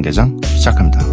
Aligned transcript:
개장 0.00 0.40
시작합니다. 0.44 1.09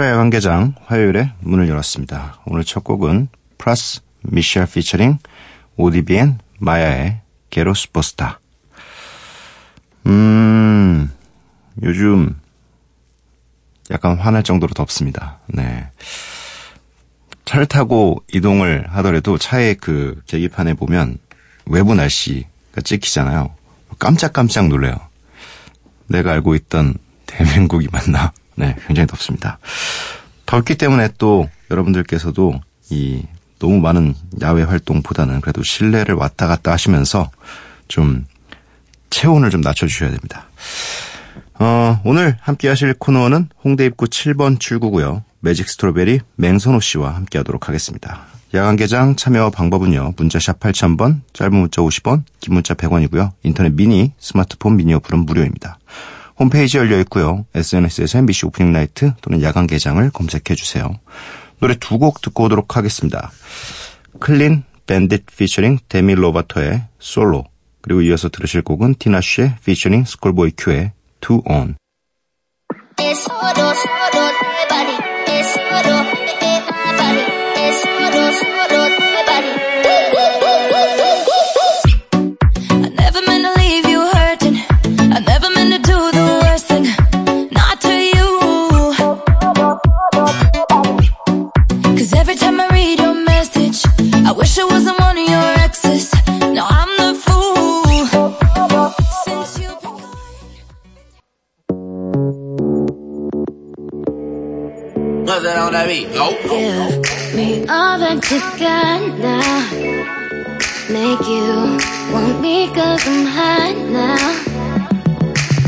야간 0.00 0.30
개장 0.30 0.74
화요일에 0.86 1.32
문을 1.40 1.68
열었습니다. 1.68 2.40
오늘 2.46 2.64
첫 2.64 2.82
곡은 2.82 3.28
플러스 3.58 4.00
미셸 4.22 4.66
피처링 4.66 5.18
오디비엔 5.76 6.38
마야의 6.58 7.20
게로 7.50 7.74
슈퍼스타. 7.74 8.40
음, 10.06 11.10
요즘 11.82 12.40
약간 13.90 14.16
화날 14.16 14.42
정도로 14.42 14.72
덥습니다. 14.72 15.40
네. 15.46 15.88
차를 17.44 17.66
타고 17.66 18.22
이동을 18.32 18.86
하더라도 18.88 19.36
차의 19.36 19.74
그 19.74 20.22
계기판에 20.26 20.74
보면 20.74 21.18
외부 21.66 21.94
날씨가 21.94 22.80
찍히잖아요. 22.82 23.54
깜짝깜짝 23.98 24.68
놀래요. 24.68 24.94
내가 26.06 26.32
알고 26.32 26.54
있던 26.54 26.94
대명국이 27.26 27.88
맞나? 27.92 28.32
네, 28.54 28.76
굉장히 28.86 29.06
덥습니다. 29.06 29.58
덥기 30.46 30.76
때문에 30.76 31.10
또 31.18 31.48
여러분들께서도 31.70 32.60
이 32.90 33.22
너무 33.58 33.80
많은 33.80 34.14
야외 34.42 34.62
활동보다는 34.62 35.40
그래도 35.40 35.62
실내를 35.62 36.14
왔다 36.14 36.46
갔다 36.46 36.72
하시면서 36.72 37.30
좀 37.88 38.26
체온을 39.10 39.50
좀 39.50 39.60
낮춰주셔야 39.60 40.10
됩니다. 40.10 40.46
어, 41.58 42.00
오늘 42.04 42.36
함께 42.40 42.68
하실 42.68 42.92
코너는 42.94 43.48
홍대 43.62 43.86
입구 43.86 44.06
7번 44.06 44.58
출구고요. 44.58 45.22
매직 45.40 45.68
스트로베리 45.68 46.20
맹선호 46.36 46.80
씨와 46.80 47.14
함께 47.14 47.38
하도록 47.38 47.68
하겠습니다. 47.68 48.26
야간 48.54 48.76
개장 48.76 49.16
참여 49.16 49.50
방법은요. 49.50 50.14
문자샵 50.16 50.60
8000번, 50.60 51.20
짧은 51.32 51.54
문자 51.54 51.80
50원, 51.80 52.24
긴 52.40 52.54
문자 52.54 52.74
100원이고요. 52.74 53.30
인터넷 53.42 53.72
미니, 53.72 54.12
스마트폰 54.18 54.76
미니 54.76 54.92
어플은 54.94 55.20
무료입니다. 55.20 55.78
홈페이지 56.42 56.76
열려 56.76 56.98
있고요. 57.00 57.46
SNS에서 57.54 58.18
MBC 58.18 58.46
Opening 58.46 58.72
Night 58.72 59.12
또는 59.20 59.42
야간 59.42 59.66
개장을 59.68 60.10
검색해 60.10 60.56
주세요. 60.56 60.90
노래 61.60 61.74
두 61.76 61.98
곡 61.98 62.20
듣고 62.20 62.44
오도록 62.44 62.76
하겠습니다. 62.76 63.30
Clean 64.18 64.64
Bandit 64.86 65.24
featuring 65.36 65.78
Demi 65.88 66.14
Lovato의 66.16 66.82
Solo 66.98 67.44
그리고 67.80 68.02
이어서 68.02 68.28
들으실 68.28 68.62
곡은 68.62 68.96
Tinashe의 68.98 69.56
featuring 69.64 70.04
ScHoolboy 70.04 70.52
Q의 70.56 70.92
To 71.20 71.42
I 94.24 94.32
wish 94.32 94.58
I 94.58 94.64
wasn't 94.64 94.98
one 95.00 95.18
of 95.18 95.28
your 95.28 95.54
exes. 95.66 96.12
Now 96.26 96.66
I'm 96.68 96.88
the 96.96 97.14
fool. 97.24 97.96
Since 99.24 99.58
you've 99.60 99.80
been 99.82 99.96
gone. 100.02 100.20
Nothing 105.24 105.56
on 105.58 105.72
that 105.72 105.86
beat. 105.88 106.06
Go. 106.14 106.30
Give 106.42 107.34
me 107.34 107.48
all 107.66 107.98
that 107.98 108.30
you 108.30 108.40
got 108.58 109.00
now. 109.18 109.60
Make 110.88 111.26
you 111.26 111.78
want 112.12 112.40
me 112.40 112.68
cause 112.74 113.06
I'm 113.06 113.24
hot 113.26 113.76
now. 114.00 114.30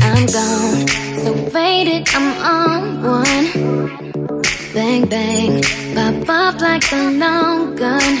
I'm 0.01 0.25
gone, 0.27 0.87
so 1.23 1.31
faded, 1.49 2.07
I'm 2.13 2.27
on 2.55 2.81
one. 3.03 3.47
Bang, 4.73 5.03
bang, 5.07 5.61
pop 5.95 6.29
up 6.29 6.61
like 6.61 6.91
a 6.91 7.11
long 7.11 7.75
gun. 7.75 8.13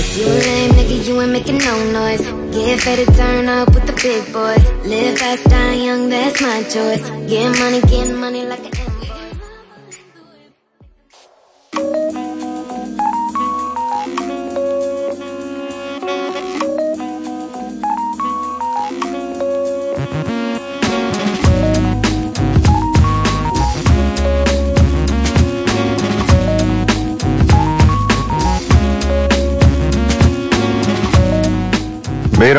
If 0.00 0.16
you 0.16 0.26
lame 0.26 0.70
nigga, 0.78 1.06
you 1.06 1.20
ain't 1.20 1.32
making 1.32 1.58
no 1.58 1.74
noise. 1.92 2.22
Get 2.54 2.86
ready 2.86 3.04
to 3.04 3.12
turn 3.12 3.48
up 3.48 3.74
with 3.74 3.86
the 3.86 3.96
big 4.06 4.32
boys. 4.32 4.64
Live 4.86 5.18
fast, 5.18 5.44
die 5.44 5.74
young, 5.86 6.08
that's 6.08 6.40
my 6.40 6.62
choice. 6.62 7.04
Get 7.28 7.58
money, 7.58 7.80
get 7.80 8.14
money 8.14 8.46
like 8.46 8.64
an 8.64 8.77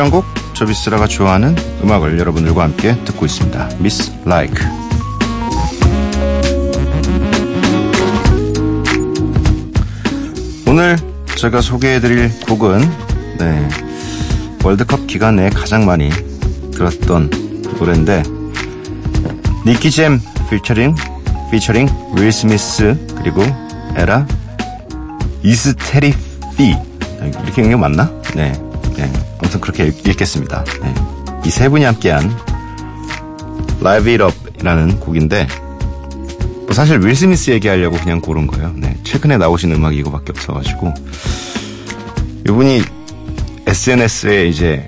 매일 0.00 0.04
한곡 0.04 0.24
저비스라가 0.54 1.06
좋아하는 1.06 1.54
음악을 1.84 2.18
여러분들과 2.18 2.62
함께 2.62 2.96
듣고 3.04 3.26
있습니다. 3.26 3.68
미스 3.78 4.10
라이크 4.24 4.64
오늘 10.66 10.96
제가 11.36 11.60
소개해드릴 11.60 12.40
곡은 12.46 12.80
네, 13.38 13.68
월드컵 14.64 15.06
기간 15.06 15.36
내에 15.36 15.50
가장 15.50 15.84
많이 15.84 16.10
들었던 16.72 17.28
노래인데 17.78 18.22
니키잼 19.66 20.20
피처링 20.48 20.94
피처링 21.50 21.88
윌 22.16 22.32
스미스 22.32 22.96
그리고 23.18 23.42
에라 23.96 24.26
이스테리피 25.42 26.76
이렇게 27.18 27.62
읽는 27.62 27.70
게 27.70 27.76
맞나? 27.76 28.10
네, 28.34 28.52
네. 29.00 29.10
아무튼 29.38 29.60
그렇게 29.60 29.86
읽, 29.86 30.06
읽겠습니다. 30.06 30.62
네. 30.82 30.94
이세 31.46 31.70
분이 31.70 31.84
함께한 31.84 32.30
Live 33.80 34.12
It 34.12 34.22
Up이라는 34.22 35.00
곡인데 35.00 35.46
뭐 36.66 36.72
사실 36.74 37.00
윌 37.00 37.16
스미스 37.16 37.50
얘기하려고 37.50 37.96
그냥 37.96 38.20
고른 38.20 38.46
거예요. 38.46 38.72
네, 38.76 38.94
최근에 39.02 39.38
나오신 39.38 39.72
음악이 39.72 39.96
이거밖에 39.96 40.32
없어가지고 40.32 40.92
이분이 42.46 42.82
SNS에 43.66 44.48
이제 44.48 44.86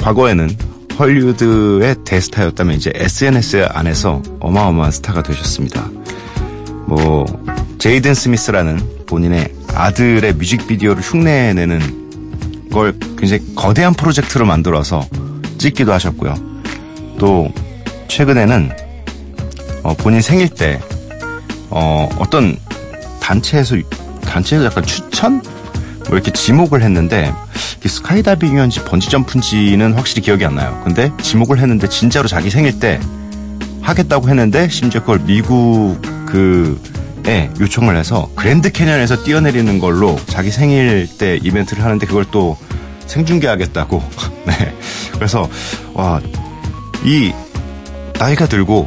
과거에는 0.00 0.48
헐리우드의 0.96 1.96
대스타였다면 2.04 2.76
이제 2.76 2.92
SNS 2.94 3.68
안에서 3.70 4.22
어마어마한 4.38 4.92
스타가 4.92 5.22
되셨습니다. 5.22 5.90
뭐 6.86 7.26
제이든 7.78 8.14
스미스라는 8.14 8.78
본인의 9.06 9.52
아들의 9.74 10.34
뮤직비디오를 10.34 11.02
흉내내는 11.02 11.99
걸 12.70 12.96
굉장히 13.18 13.54
거대한 13.54 13.94
프로젝트로 13.94 14.46
만들어서 14.46 15.06
찍기도 15.58 15.92
하셨고요. 15.92 16.34
또 17.18 17.52
최근에는 18.08 18.70
어, 19.82 19.94
본인 19.94 20.20
생일 20.20 20.48
때 20.48 20.80
어, 21.70 22.08
어떤 22.18 22.56
단체에서 23.20 23.76
단체에서 24.22 24.64
약간 24.66 24.84
추천 24.84 25.42
뭐 26.08 26.16
이렇게 26.16 26.32
지목을 26.32 26.82
했는데 26.82 27.32
이게 27.78 27.88
스카이다이빙이었는지 27.88 28.84
번지점프인지는 28.84 29.94
확실히 29.94 30.22
기억이 30.22 30.44
안 30.44 30.54
나요. 30.54 30.80
근데 30.84 31.12
지목을 31.22 31.58
했는데 31.58 31.88
진짜로 31.88 32.28
자기 32.28 32.50
생일 32.50 32.78
때 32.78 33.00
하겠다고 33.82 34.28
했는데 34.28 34.68
심지어 34.68 35.00
그걸 35.00 35.20
미국 35.20 35.98
그 36.26 36.80
에 37.26 37.50
요청을 37.60 37.96
해서 37.96 38.28
그랜드 38.34 38.70
캐년에서 38.72 39.22
뛰어내리는 39.24 39.78
걸로 39.78 40.18
자기 40.26 40.50
생일 40.50 41.06
때 41.18 41.38
이벤트를 41.42 41.84
하는데 41.84 42.04
그걸 42.06 42.24
또 42.30 42.56
생중계하겠다고. 43.06 44.02
네. 44.46 44.74
그래서 45.12 45.48
와 45.94 46.20
이 47.02 47.32
나이가 48.18 48.46
들고 48.46 48.86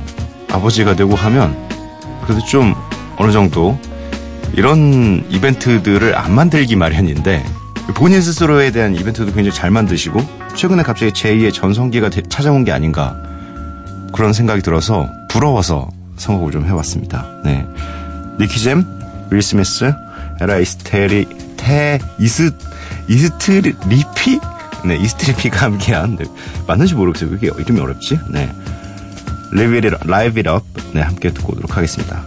아버지가 0.52 0.96
되고 0.96 1.16
하면 1.16 1.58
그래도 2.24 2.46
좀 2.46 2.76
어느 3.18 3.32
정도 3.32 3.76
이런 4.56 5.26
이벤트들을 5.30 6.16
안 6.16 6.32
만들기 6.36 6.76
마련인데 6.76 7.44
본인 7.96 8.22
스스로에 8.22 8.70
대한 8.70 8.96
이벤트도 8.96 9.34
굉장히 9.34 9.52
잘 9.52 9.72
만드시고 9.72 10.22
최근에 10.56 10.84
갑자기 10.84 11.12
제2의 11.12 11.52
전성기가 11.54 12.10
되- 12.12 12.22
찾아온 12.30 12.64
게 12.66 12.72
아닌가 12.72 13.16
그런 14.14 14.32
생각이 14.32 14.62
들어서 14.62 15.10
부러워서 15.30 15.90
선곡을 16.18 16.52
좀 16.52 16.66
해봤습니다. 16.68 17.26
네, 17.44 17.66
Nicky 18.40 18.65
Jam, 18.65 18.86
Will 19.32 19.42
Smith, 19.42 19.94
Era 20.42 20.58
이스테리 20.58 21.28
테 21.58 22.00
이스 22.20 22.52
Istrefi 23.08 24.40
네 24.86 24.96
Istrefi가 24.98 25.66
함께한 25.66 26.18
네, 26.18 26.26
맞는지 26.68 26.96
모르겠어요. 26.96 27.30
왜 27.32 27.38
이렇게 27.42 27.62
이름이 27.62 27.80
어렵지? 27.80 28.20
네, 28.30 28.54
Live 29.54 29.76
It 29.76 29.88
Up, 29.88 29.98
Live 30.12 30.40
It 30.40 30.50
Up 30.50 30.66
네 30.94 31.02
함께 31.02 31.32
듣고 31.32 31.54
오도록 31.54 31.78
하겠습니다. 31.78 32.24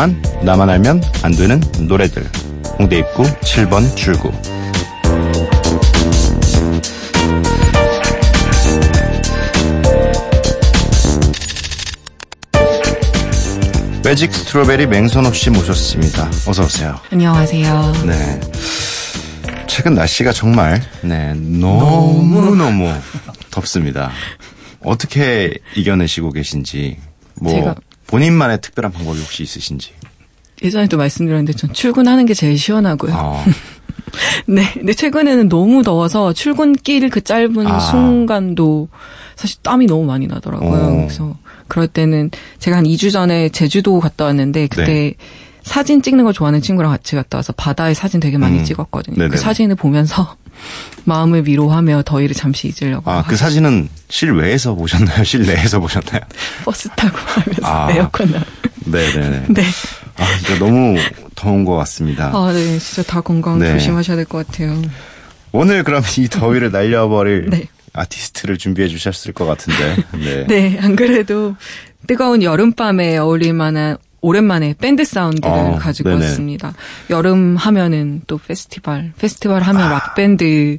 싶지만 0.00 0.22
나만 0.42 0.70
알면 0.70 1.02
안 1.22 1.32
되는 1.36 1.60
노래들. 1.80 2.24
홍대 2.78 2.98
입구 2.98 3.22
7번 3.24 3.94
출구. 3.96 4.30
매직 14.04 14.32
스트로베리 14.34 14.86
맹선호 14.86 15.32
씨 15.32 15.50
모셨습니다. 15.50 16.30
어서 16.46 16.64
오세요. 16.64 16.98
안녕하세요. 17.12 17.92
네. 18.06 18.40
최근 19.66 19.94
날씨가 19.94 20.32
정말 20.32 20.82
네, 21.02 21.34
너무 21.34 22.56
너무 22.56 22.90
덥습니다. 23.50 24.10
어떻게 24.82 25.52
이겨내시고 25.76 26.32
계신지 26.32 26.96
뭐 27.36 27.52
제가- 27.52 27.76
본인만의 28.10 28.60
특별한 28.60 28.92
방법이 28.92 29.20
혹시 29.20 29.42
있으신지. 29.44 29.92
예전에도 30.62 30.96
말씀드렸는데 30.96 31.52
전 31.54 31.72
출근하는 31.72 32.26
게 32.26 32.34
제일 32.34 32.58
시원하고요. 32.58 33.14
아, 33.14 33.44
네. 34.46 34.68
근데 34.74 34.92
최근에는 34.92 35.48
너무 35.48 35.82
더워서 35.82 36.32
출근길 36.32 37.08
그 37.08 37.22
짧은 37.22 37.66
아. 37.66 37.78
순간도 37.78 38.88
사실 39.36 39.58
땀이 39.62 39.86
너무 39.86 40.04
많이 40.04 40.26
나더라고요. 40.26 40.80
어. 40.80 40.96
그래서 40.96 41.36
그럴 41.68 41.86
때는 41.86 42.30
제가 42.58 42.78
한 42.78 42.84
2주 42.84 43.12
전에 43.12 43.48
제주도 43.48 44.00
갔다 44.00 44.24
왔는데 44.24 44.66
그때 44.66 44.84
네. 44.84 45.14
사진 45.62 46.02
찍는 46.02 46.24
걸 46.24 46.32
좋아하는 46.32 46.60
친구랑 46.62 46.90
같이 46.92 47.16
갔다 47.16 47.38
와서 47.38 47.52
바다에 47.56 47.94
사진 47.94 48.20
되게 48.20 48.38
많이 48.38 48.58
음. 48.58 48.64
찍었거든요. 48.64 49.16
네네네. 49.16 49.30
그 49.30 49.38
사진을 49.38 49.76
보면서 49.76 50.36
마음을 51.04 51.46
위로하며 51.46 52.02
더위를 52.04 52.34
잠시 52.34 52.68
잊으려고 52.68 53.10
아, 53.10 53.22
그 53.26 53.36
사진은 53.36 53.88
실외에서 54.08 54.74
보셨나요? 54.74 55.24
실내에서 55.24 55.80
보셨나요? 55.80 56.20
버스 56.64 56.88
타고 56.90 57.16
하면서 57.18 57.62
아. 57.66 57.90
에어컨 57.92 58.32
나. 58.32 58.44
네네네. 58.84 59.44
네. 59.48 59.62
아, 60.16 60.36
진짜 60.38 60.58
너무 60.58 60.98
더운 61.34 61.64
것 61.64 61.76
같습니다. 61.76 62.30
아, 62.34 62.52
네. 62.52 62.78
진짜 62.78 63.02
다 63.02 63.20
건강 63.20 63.58
네. 63.58 63.72
조심하셔야 63.72 64.16
될 64.16 64.26
것 64.26 64.46
같아요. 64.46 64.80
오늘 65.52 65.82
그럼 65.82 66.02
이 66.18 66.28
더위를 66.28 66.70
날려버릴 66.70 67.50
네. 67.50 67.68
아티스트를 67.92 68.56
준비해 68.58 68.86
주셨을 68.88 69.32
것 69.32 69.46
같은데. 69.46 69.96
네. 70.12 70.46
네, 70.46 70.78
안 70.80 70.94
그래도 70.94 71.56
뜨거운 72.06 72.42
여름밤에 72.42 73.16
어울릴 73.18 73.52
만한 73.54 73.96
오랜만에 74.20 74.74
밴드 74.78 75.04
사운드를 75.04 75.48
어, 75.50 75.78
가지고 75.78 76.10
네네. 76.10 76.24
왔습니다. 76.26 76.74
여름 77.08 77.56
하면은 77.56 78.22
또 78.26 78.38
페스티벌, 78.38 79.12
페스티벌 79.18 79.62
하면 79.62 79.82
아. 79.82 79.90
락 79.90 80.14
밴드 80.14 80.78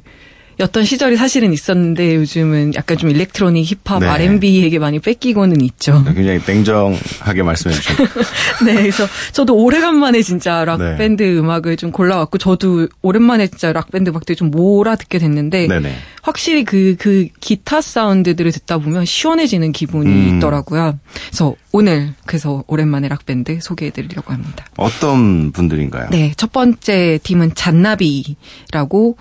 였던 0.60 0.84
시절이 0.84 1.16
사실은 1.16 1.52
있었는데 1.52 2.16
요즘은 2.16 2.74
약간 2.74 2.96
좀 2.96 3.10
electronic, 3.10 3.64
힙합, 3.84 4.00
네. 4.00 4.06
R&B에게 4.06 4.78
많이 4.78 4.98
뺏기고는 4.98 5.60
있죠. 5.62 6.02
굉장히 6.04 6.40
냉정하게 6.46 7.42
말씀해 7.42 7.74
주셨고. 7.74 8.04
네, 8.66 8.74
그래서 8.74 9.06
저도 9.32 9.56
오래간만에 9.56 10.22
진짜 10.22 10.60
네. 10.60 10.64
락밴드 10.66 11.38
음악을 11.38 11.76
좀 11.76 11.90
골라왔고 11.90 12.38
저도 12.38 12.88
오랜만에 13.02 13.46
진짜 13.48 13.72
락 13.72 13.90
밴드 13.90 14.10
음악들 14.10 14.36
좀 14.36 14.50
몰아 14.50 14.96
듣게 14.96 15.18
됐는데 15.18 15.68
네네. 15.68 15.94
확실히 16.22 16.64
그, 16.64 16.96
그 16.98 17.28
기타 17.40 17.80
사운드들을 17.80 18.52
듣다 18.52 18.78
보면 18.78 19.04
시원해지는 19.04 19.72
기분이 19.72 20.08
음. 20.08 20.36
있더라고요. 20.36 20.98
그래서 21.28 21.54
오늘 21.72 22.14
그래서 22.26 22.62
오랜만에 22.66 23.08
락 23.08 23.26
밴드 23.26 23.58
소개해 23.60 23.90
드리려고 23.90 24.32
합니다. 24.32 24.66
어떤 24.76 25.52
분들인가요? 25.52 26.10
네, 26.10 26.32
첫 26.36 26.52
번째 26.52 27.18
팀은 27.22 27.54
잔나비라고 27.54 29.16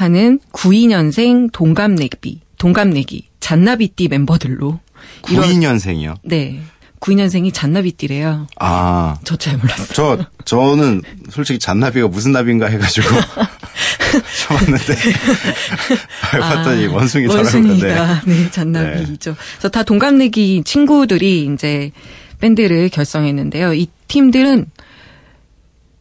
하는 0.00 0.38
92년생 0.52 1.50
동갑내기, 1.52 2.40
동갑내기, 2.58 3.28
잔나비띠 3.40 4.08
멤버들로. 4.08 4.78
이런- 5.30 5.42
92년생이요. 5.48 6.16
네. 6.22 6.60
92년생이 7.00 7.52
잔나비띠래요. 7.54 8.46
아, 8.60 9.16
저 9.24 9.36
잘 9.36 9.56
몰랐어요. 9.56 9.86
저, 9.94 10.18
저는 10.44 11.00
솔직히 11.30 11.58
잔나비가 11.58 12.08
무슨 12.08 12.32
나비인가 12.32 12.66
해가지고 12.66 13.08
쳐봤는데, 14.48 14.94
봤더니 16.30 16.86
원숭이 16.88 17.28
사람인데. 17.28 17.94
아, 17.94 18.00
원숭이가 18.08 18.22
네 18.26 18.50
잔나비죠. 18.50 19.34
그래서 19.52 19.68
다 19.70 19.82
동갑내기 19.82 20.62
친구들이 20.64 21.48
이제 21.54 21.90
밴드를 22.40 22.90
결성했는데요. 22.90 23.72
이 23.74 23.88
팀들은 24.08 24.66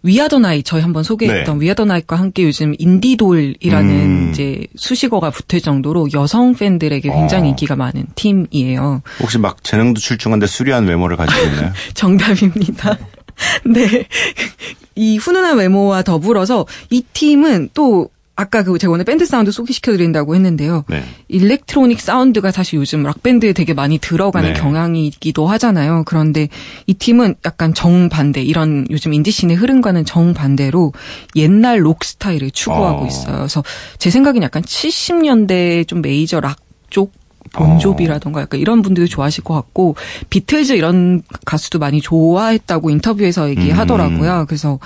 위아더나잇 0.06 0.62
저희 0.62 0.82
한번 0.82 1.04
소개했던 1.04 1.58
네. 1.58 1.66
위아더나잇과 1.66 2.16
함께 2.16 2.44
요즘 2.44 2.76
인디돌이라는 2.78 3.90
음. 3.90 4.30
이제 4.32 4.68
수식어가 4.76 5.32
붙을 5.32 5.62
정도로 5.62 6.10
여성 6.14 6.54
팬들에게 6.54 7.10
굉장히 7.10 7.48
어. 7.48 7.50
인기가 7.50 7.76
많은 7.76 8.06
팀이에요. 8.14 9.02
혹시 9.20 9.40
막 9.40 9.64
재능도 9.64 10.00
출중한데 10.00 10.46
수려한 10.46 10.86
외모를 10.86 11.18
가지고 11.18 11.48
있나요? 11.48 11.74
정답입니다. 11.96 12.98
네. 13.66 14.06
이 14.96 15.18
훈훈한 15.18 15.58
외모와 15.58 16.04
더불어서 16.04 16.68
이 16.92 17.02
팀은 17.02 17.70
또 17.74 18.10
아까 18.38 18.64
그 18.64 18.78
제가 18.78 18.92
오늘 18.92 19.06
밴드 19.06 19.26
사운드 19.26 19.52
소개시켜 19.52 19.94
드린다고 19.94 20.36
했는데요. 20.36 20.84
네. 20.90 21.04
electronic 21.30 22.02
사운드가 22.02 22.52
사실 22.52 22.78
요즘 22.80 23.04
락 23.04 23.24
밴드에 23.24 23.54
되게 23.54 23.74
많이 23.74 23.98
들어가는 23.98 24.54
네. 24.54 24.60
경향이 24.60 25.08
있기도 25.08 25.48
하잖아요. 25.48 26.04
그런데 26.06 26.50
이 26.86 26.94
팀은 26.94 27.36
약간 27.46 27.74
정반대, 27.74 28.42
이런 28.42 28.86
요즘 28.90 29.14
인디 29.14 29.32
씬의 29.32 29.56
흐름과는 29.56 30.04
정반대로 30.04 30.92
옛날 31.38 31.86
록 31.86 32.04
스타일을 32.04 32.52
추구하고 32.52 33.06
어. 33.06 33.08
있어요. 33.08 33.38
그래서 33.38 33.64
제 34.00 34.10
생각엔 34.10 34.44
약간 34.44 34.64
70년대 34.64 35.88
좀 35.88 36.02
메이저 36.02 36.42
락쪽 36.42 37.14
어. 37.56 37.60
본조비라던가 37.60 38.42
약간 38.42 38.60
이런 38.60 38.82
분들도 38.82 39.08
좋아하실 39.08 39.46
것 39.46 39.54
같고 39.54 39.96
비틀즈 40.30 40.74
이런 40.74 41.22
가수도 41.46 41.80
많이 41.80 42.02
좋아했다고 42.02 42.90
인터뷰에서 42.90 43.50
얘기하더라고요. 43.50 44.42
음. 44.42 44.46
그래서 44.46 44.80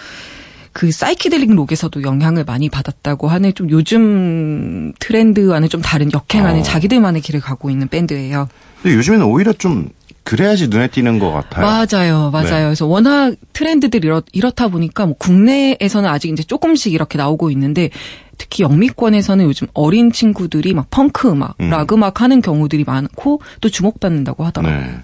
그 0.72 0.92
사이키델릭 0.92 1.54
록에서도 1.54 2.04
영향을 2.04 2.44
많이 2.44 2.70
받았다고 2.70 3.28
하는 3.28 3.54
좀 3.54 3.70
요즘 3.70 4.94
트렌드와는 5.00 5.70
좀 5.70 5.82
다른 5.82 6.12
역행하는 6.14 6.62
어. 6.62 6.64
자기들만의 6.64 7.22
길을 7.22 7.40
가고 7.40 7.70
있는 7.70 7.88
밴드예요. 7.88 8.48
근데 8.82 8.96
요즘에는 8.96 9.26
오히려 9.26 9.54
좀 9.54 9.90
그래야지 10.24 10.68
눈에 10.68 10.88
띄는 10.88 11.18
것 11.18 11.32
같아요. 11.32 11.66
맞아요, 11.66 12.30
맞아요. 12.30 12.50
네. 12.50 12.64
그래서 12.66 12.86
워낙 12.86 13.34
트렌드들이 13.54 14.06
이렇, 14.08 14.22
이렇다 14.32 14.68
보니까 14.68 15.08
뭐 15.08 15.16
국내에서는 15.18 16.08
아직 16.08 16.30
이제 16.30 16.44
조금씩 16.44 16.94
이렇게 16.94 17.18
나오고 17.18 17.50
있는데 17.52 17.90
특히 18.38 18.64
영미권에서는 18.64 19.44
요즘 19.46 19.68
어린 19.74 20.12
친구들이 20.12 20.74
막 20.74 20.88
펑크 20.92 21.32
음악, 21.32 21.56
음. 21.60 21.70
락 21.72 21.92
음악 21.94 22.22
하는 22.22 22.42
경우들이 22.42 22.84
많고 22.84 23.42
또 23.60 23.70
주목받는다고 23.70 24.46
하더라고요. 24.46 24.80
네. 24.80 24.98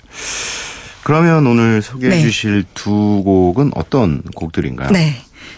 그러면 1.03 1.45
오늘 1.45 1.81
소개해 1.81 2.15
네. 2.15 2.21
주실 2.21 2.63
두 2.73 3.21
곡은 3.23 3.71
어떤 3.75 4.21
곡들인가요? 4.23 4.89
네. 4.91 5.15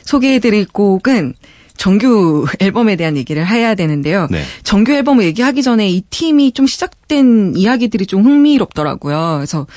소개해드릴 0.08 0.68
곡은 0.68 1.36
정규 1.76 2.48
앨범에 2.60 2.96
대한 2.96 3.18
얘기를 3.18 3.48
해야 3.48 3.76
되는데요. 3.76 4.28
네. 4.32 4.42
정규 4.64 4.94
앨범을 4.94 5.26
얘기하기 5.26 5.62
전에 5.62 5.90
이 5.90 6.02
팀이 6.02 6.54
좀 6.54 6.66
시작된 6.66 7.54
이야기들이 7.56 8.08
좀 8.08 8.24
흥미롭더라고요. 8.24 9.36
그래서 9.38 9.68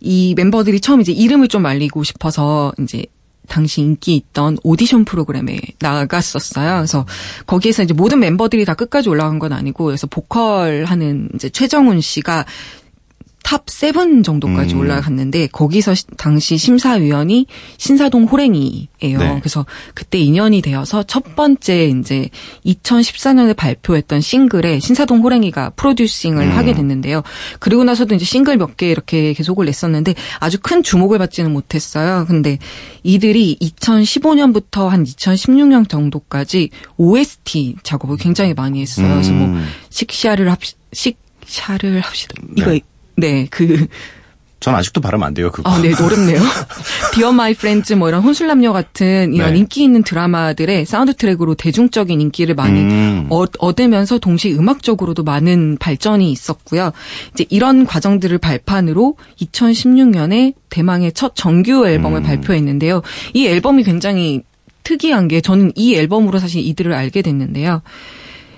이 0.00 0.34
멤버들이 0.36 0.80
처음 0.80 1.00
이제 1.00 1.10
이름을 1.10 1.48
좀 1.48 1.66
알리고 1.66 2.04
싶어서 2.04 2.72
이제 2.80 3.04
당시 3.48 3.80
인기 3.80 4.14
있던 4.14 4.58
오디션 4.62 5.04
프로그램에 5.04 5.58
나갔었어요. 5.80 6.76
그래서 6.76 7.06
거기에서 7.46 7.82
이제 7.82 7.94
모든 7.94 8.20
멤버들이 8.20 8.64
다 8.64 8.74
끝까지 8.74 9.08
올라간 9.08 9.38
건 9.38 9.52
아니고 9.52 9.84
그래서 9.84 10.06
보컬 10.06 10.84
하는 10.84 11.30
이제 11.34 11.48
최정훈 11.48 12.00
씨가 12.00 12.44
top 13.48 13.62
seven 13.70 14.22
정도까지 14.24 14.74
음. 14.74 14.80
올라갔는데 14.80 15.46
거기서 15.46 15.94
시- 15.94 16.04
당시 16.18 16.58
심사위원이 16.58 17.46
신사동 17.78 18.24
호랭이예요. 18.24 18.88
네. 19.00 19.38
그래서 19.40 19.64
그때 19.94 20.18
인연이 20.18 20.60
되어서 20.60 21.02
첫 21.04 21.34
번째 21.34 21.86
이제 21.88 22.28
2014년에 22.66 23.56
발표했던 23.56 24.20
싱글에 24.20 24.80
신사동 24.80 25.22
호랭이가 25.22 25.70
프로듀싱을 25.76 26.44
음. 26.44 26.50
하게 26.58 26.74
됐는데요. 26.74 27.22
그리고 27.58 27.84
나서도 27.84 28.14
이제 28.16 28.26
싱글 28.26 28.58
몇 28.58 28.76
개 28.76 28.90
이렇게 28.90 29.32
계속을 29.32 29.64
냈었는데 29.64 30.14
아주 30.40 30.58
큰 30.60 30.82
주목을 30.82 31.16
받지는 31.18 31.50
못했어요. 31.50 32.26
근데 32.28 32.58
이들이 33.02 33.56
2015년부터 33.62 34.88
한 34.88 35.04
2016년 35.04 35.88
정도까지 35.88 36.68
OST 36.98 37.76
작업을 37.82 38.18
굉장히 38.18 38.52
많이 38.52 38.82
했어요. 38.82 39.08
그래서 39.08 39.32
뭐 39.32 39.46
음. 39.46 39.66
식샤를 39.88 40.52
합시 40.52 40.74
식샤를 40.92 42.00
합시다. 42.02 42.34
이거 42.58 42.72
네. 42.72 42.80
네, 43.18 43.46
그 43.50 43.86
전 44.60 44.74
아직도 44.74 45.00
발음 45.00 45.22
안 45.22 45.34
돼요, 45.34 45.52
그거. 45.52 45.70
아, 45.70 45.80
네, 45.80 45.92
어렵네요. 45.94 46.40
Dear 47.14 47.30
My 47.30 47.54
Friends 47.54 47.92
뭐 47.92 48.08
이런 48.08 48.22
혼술남녀 48.22 48.72
같은 48.72 49.32
이런 49.32 49.52
네. 49.52 49.58
인기 49.60 49.84
있는 49.84 50.02
드라마들의 50.02 50.84
사운드 50.84 51.14
트랙으로 51.14 51.54
대중적인 51.54 52.20
인기를 52.20 52.56
많이 52.56 52.80
음. 52.80 53.26
얻, 53.28 53.52
얻으면서 53.58 54.18
동시에 54.18 54.54
음악적으로도 54.54 55.22
많은 55.22 55.76
발전이 55.78 56.32
있었고요. 56.32 56.90
이제 57.34 57.46
이런 57.50 57.86
과정들을 57.86 58.36
발판으로 58.38 59.16
2016년에 59.40 60.54
대망의 60.70 61.12
첫 61.12 61.36
정규 61.36 61.86
앨범을 61.86 62.20
음. 62.20 62.22
발표했는데요. 62.24 63.02
이 63.34 63.46
앨범이 63.46 63.84
굉장히 63.84 64.42
특이한 64.82 65.28
게 65.28 65.40
저는 65.40 65.70
이 65.76 65.94
앨범으로 65.94 66.40
사실 66.40 66.66
이들을 66.66 66.92
알게 66.92 67.22
됐는데요. 67.22 67.82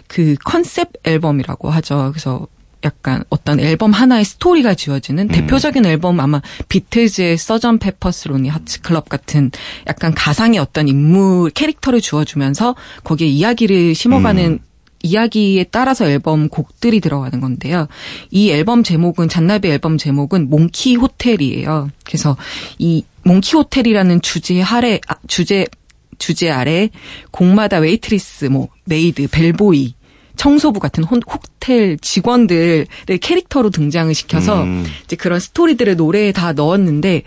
그 0.06 0.34
컨셉 0.44 0.88
앨범이라고 1.04 1.68
하죠. 1.70 2.08
그래서 2.12 2.46
약간 2.84 3.22
어떤 3.28 3.60
앨범 3.60 3.92
하나의 3.92 4.24
스토리가 4.24 4.74
지어지는 4.74 5.28
대표적인 5.28 5.84
앨범 5.86 6.20
아마 6.20 6.40
비틀즈의 6.68 7.36
Sgt. 7.36 7.78
Pepper's 7.78 8.28
Lonely 8.28 8.48
Hearts 8.48 8.80
Club 8.80 9.08
같은 9.08 9.50
약간 9.86 10.14
가상의 10.14 10.58
어떤 10.58 10.88
인물 10.88 11.50
캐릭터를 11.50 12.00
주어주면서 12.00 12.74
거기에 13.04 13.28
이야기를 13.28 13.94
심어가는 13.94 14.58
이야기에 15.02 15.64
따라서 15.64 16.06
앨범 16.06 16.48
곡들이 16.48 17.00
들어가는 17.00 17.40
건데요. 17.40 17.88
이 18.30 18.50
앨범 18.50 18.82
제목은 18.82 19.28
잔나비 19.28 19.68
앨범 19.68 19.96
제목은 19.98 20.50
Monkey 20.50 20.96
Hotel이에요. 20.96 21.90
그래서 22.04 22.36
이 22.78 23.04
Monkey 23.24 23.56
Hotel이라는 23.56 24.20
주제 24.20 24.62
아래 24.62 25.00
아, 25.08 25.14
주제 25.26 25.66
주제 26.18 26.50
아래 26.50 26.90
곡마다 27.30 27.78
웨이트리스, 27.78 28.46
뭐 28.46 28.68
메이드, 28.84 29.28
벨보이, 29.28 29.94
청소부 30.40 30.80
같은 30.80 31.04
혼- 31.04 31.20
호텔 31.30 31.98
직원들을 31.98 32.86
캐릭터로 33.20 33.68
등장을 33.68 34.14
시켜서 34.14 34.62
음. 34.62 34.86
이제 35.04 35.14
그런 35.14 35.38
스토리들을 35.38 35.96
노래에 35.96 36.32
다 36.32 36.54
넣었는데 36.54 37.24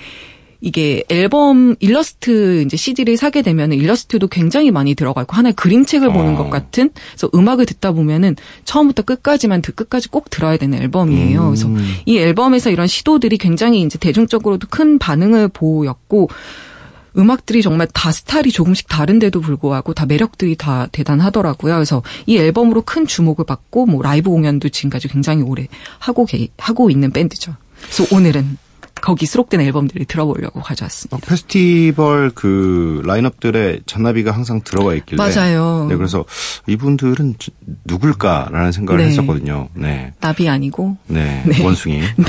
이게 0.62 1.04
앨범 1.10 1.76
일러스트 1.80 2.64
이제 2.66 2.76
CD를 2.76 3.16
사게 3.18 3.44
되면 3.44 3.72
일러스트도 3.72 4.30
굉장히 4.30 4.72
많이 4.72 4.96
들어가 4.96 5.22
있고 5.22 5.36
하나의 5.36 5.54
그림책을 5.54 6.12
보는 6.12 6.34
어. 6.34 6.38
것 6.38 6.50
같은 6.50 6.90
그래서 7.12 7.30
음악을 7.36 7.68
듣다 7.68 7.92
보면은 7.92 8.36
처음부터 8.66 9.04
끝까지만 9.04 9.62
듣 9.62 9.76
끝까지 9.76 10.10
꼭 10.10 10.32
들어야 10.32 10.58
되는 10.58 10.82
앨범이에요. 10.82 11.46
그래서 11.46 11.70
이 12.08 12.18
앨범에서 12.18 12.72
이런 12.72 12.88
시도들이 12.88 13.38
굉장히 13.38 13.82
이제 13.84 14.00
대중적으로도 14.00 14.66
큰 14.72 14.98
반응을 14.98 15.50
보였고 15.50 16.30
음악들이 17.18 17.62
정말 17.62 17.88
다 17.94 18.12
스타일이 18.12 18.52
조금씩 18.52 18.88
다른데도 18.88 19.42
불구하고 19.42 19.94
다 19.94 20.06
매력들이 20.06 20.56
다 20.56 20.88
대단하더라고요. 20.92 21.76
그래서 21.76 22.02
이 22.26 22.38
앨범으로 22.38 22.82
큰 22.82 23.06
주목을 23.06 23.46
받고 23.46 23.86
뭐 23.86 24.02
라이브 24.02 24.30
공연도 24.30 24.70
지금까지 24.70 25.08
굉장히 25.08 25.44
오래 25.44 25.68
하고 26.00 26.26
계, 26.26 26.48
하고 26.58 26.90
있는 26.90 27.12
밴드죠. 27.12 27.56
그래서 27.82 28.16
오늘은 28.16 28.58
거기 29.02 29.26
수록된 29.26 29.60
앨범들을 29.62 30.06
들어보려고 30.06 30.62
가져왔습니다. 30.62 31.18
어, 31.18 31.20
페스티벌 31.26 32.32
그 32.34 33.02
라인업들에 33.06 33.80
잔나비가 33.86 34.32
항상 34.32 34.62
들어가 34.64 34.94
있길래 34.96 35.18
맞아요. 35.18 35.88
네, 35.90 35.96
그래서 35.98 36.24
이분들은 36.68 37.36
지- 37.38 37.52
누굴까라는 37.86 38.72
생각을 38.72 39.02
네. 39.04 39.10
했었거든요. 39.10 39.68
네. 39.74 40.14
나비 40.22 40.48
아니고 40.48 40.96
네. 41.08 41.44
네. 41.46 41.62
원숭이. 41.64 42.00
네. 42.16 42.26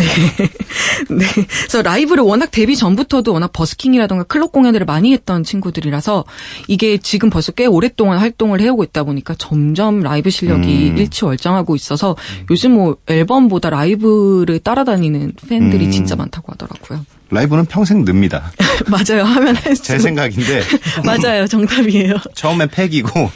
네. 1.11 1.25
그래서 1.59 1.83
라이브를 1.83 2.25
워낙 2.25 2.51
데뷔 2.51 2.77
전부터도 2.77 3.33
워낙 3.33 3.53
버스킹이라던가 3.53 4.25
클럽 4.25 4.51
공연들을 4.51 4.85
많이 4.87 5.13
했던 5.13 5.45
친구들이라서 5.45 6.25
이게 6.69 6.99
지금 6.99 7.31
벌써 7.31 7.53
꽤 7.53 7.67
오랫동안 7.67 8.19
활동을 8.19 8.61
해오고 8.61 8.83
있다 8.85 9.05
보니까 9.05 9.35
점점 9.39 10.01
라이브 10.01 10.31
실력이 10.31 10.91
음. 10.91 10.99
일치월장하고 10.99 11.77
있어서 11.77 12.17
요즘 12.51 12.73
뭐 12.73 12.97
앨범보다 13.07 13.71
라이브를 13.71 14.59
따라다니는 14.59 15.35
팬들이 15.49 15.87
음. 15.87 15.91
진짜 15.91 16.17
많다고 16.17 16.51
하더라고요. 16.55 17.05
라이브는 17.31 17.65
평생 17.67 18.05
늡니다. 18.05 18.53
맞아요. 18.89 19.25
하면. 19.25 19.57
제 19.83 19.99
생각인데 19.99 20.63
맞아요. 21.05 21.47
정답이에요. 21.47 22.17
처음엔 22.35 22.69
팩이고 22.69 23.31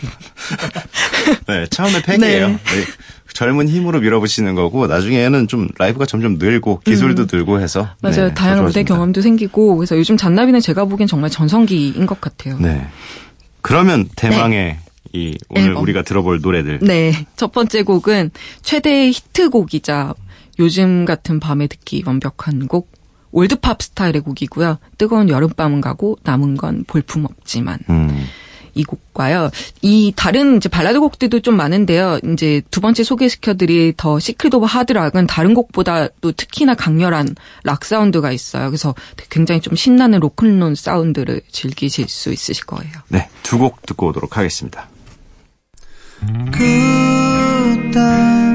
네, 1.46 1.66
처음에 1.70 2.02
팩이에요. 2.02 2.48
네. 2.48 2.54
네, 2.54 2.84
젊은 3.32 3.68
힘으로 3.68 4.00
밀어붙이는 4.00 4.54
거고 4.54 4.87
나중에는 4.87 5.48
좀 5.48 5.68
라이브가 5.78 6.06
점점 6.06 6.38
늘고 6.38 6.80
기술도 6.80 7.26
늘고 7.30 7.60
해서 7.60 7.82
음. 7.82 7.87
맞아요. 8.02 8.28
네, 8.28 8.34
다양한 8.34 8.58
더 8.58 8.66
무대. 8.68 8.82
경험도 8.84 9.20
생기고 9.20 9.76
그래서 9.76 9.96
요즘 9.96 10.16
잔나비는 10.16 10.60
제가 10.60 10.84
보기엔 10.87 11.06
정말 11.06 11.30
전성기인 11.30 12.06
것 12.06 12.20
같아요. 12.20 12.58
네. 12.58 12.87
그러면 13.62 14.08
대망의 14.16 14.78
이 15.12 15.37
오늘 15.48 15.68
앨범. 15.68 15.82
우리가 15.82 16.02
들어볼 16.02 16.40
노래들 16.42 16.80
네. 16.82 17.12
첫 17.37 17.52
번째 17.52 17.82
곡은 17.82 18.30
최대 18.62 19.08
히트곡이자 19.10 20.14
요즘 20.58 21.04
같은 21.04 21.40
밤에 21.40 21.66
듣기 21.66 22.02
완벽한 22.04 22.66
곡 22.68 22.90
old 23.32 23.57
pop 23.57 23.82
스타일의 23.82 24.20
곡이고요. 24.23 24.78
뜨거운 24.99 25.28
여름밤은 25.28 25.80
가고 25.80 26.16
남은 26.23 26.56
건 26.56 26.85
볼품 26.87 27.25
없지만 27.25 27.78
음. 27.90 28.26
이 28.75 28.85
곡과요. 28.85 29.50
이 29.82 30.12
다른 30.14 30.58
이제 30.58 30.68
발라드 30.68 31.00
곡들도 31.00 31.40
좀 31.40 31.56
많은데요. 31.56 32.20
이제 32.32 32.62
두 32.70 32.80
번째 32.80 33.02
소개시켜드릴 33.02 33.94
The 33.96 34.20
Secret 34.20 34.54
of 34.54 34.66
Hard 34.66 34.88
Rock은 34.88 35.26
다른 35.26 35.52
곡보다 35.54 36.06
또 36.20 36.30
특히나 36.30 36.75
강렬한 36.75 37.35
락 37.64 37.85
사운드가 37.85 38.30
있어요. 38.30 38.68
그래서 38.70 38.94
굉장히 39.30 39.61
좀 39.61 39.75
신나는 39.75 40.20
로큰롤 40.20 40.76
사운드를 40.76 41.40
즐기실 41.50 42.08
수 42.08 42.32
있으실 42.32 42.66
거예요. 42.66 42.92
네, 43.08 43.28
두 43.42 43.58
곡 43.58 43.85
듣고 43.85 44.08
오도록 44.08 44.37
하겠습니다. 44.37 44.88
그땐 46.52 48.47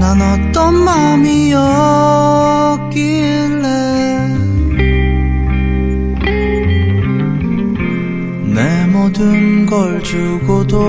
난 0.00 0.18
어떤 0.22 0.74
마음이었길래 0.76 1.28
내 8.54 8.86
모든 8.86 9.66
걸 9.66 10.02
주고도 10.02 10.80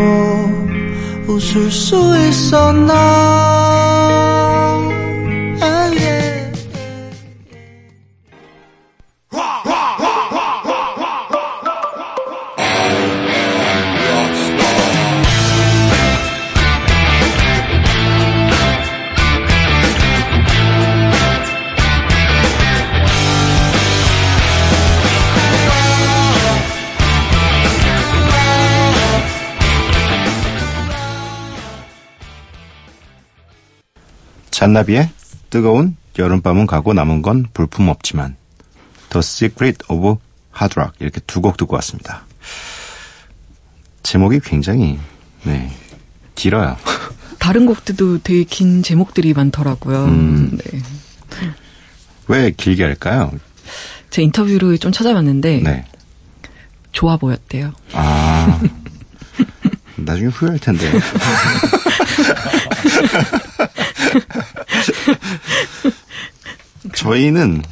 웃을 1.28 1.70
수 1.70 2.18
있었나 2.26 3.21
잔나비의 34.66 35.10
뜨거운 35.50 35.98
여름밤은 36.20 36.68
가고 36.68 36.94
남은 36.94 37.24
건 37.24 37.48
볼품 37.52 37.88
없지만 37.90 38.36
The 39.10 39.20
Secret 39.22 39.80
of 39.90 40.18
Hard 40.56 40.80
Rock 40.80 40.98
이렇게 41.00 41.20
두 41.26 41.42
곡 41.42 41.58
듣고 41.58 41.74
왔습니다. 41.78 42.22
제목이 44.04 44.40
굉장히 44.44 45.00
네 45.46 45.72
길어요. 46.36 46.78
다른 47.40 47.66
곡들도 47.66 48.20
되게 48.22 48.44
긴 48.44 48.84
제목들이 48.84 49.34
많더라고요. 49.34 50.06
음. 50.06 50.60
네. 50.64 50.80
왜 52.28 52.52
길게 52.52 52.84
할까요? 52.84 53.32
제 54.12 54.22
인터뷰를 54.22 54.78
좀 54.78 54.92
찾아봤는데 54.92 55.62
네. 55.64 55.86
좋아 56.92 57.18
보였대요. 57.18 57.74
아. 57.94 58.62
나중에 59.98 60.28
후회할 60.28 60.60
텐데. 60.60 60.92
저희는 66.94 67.64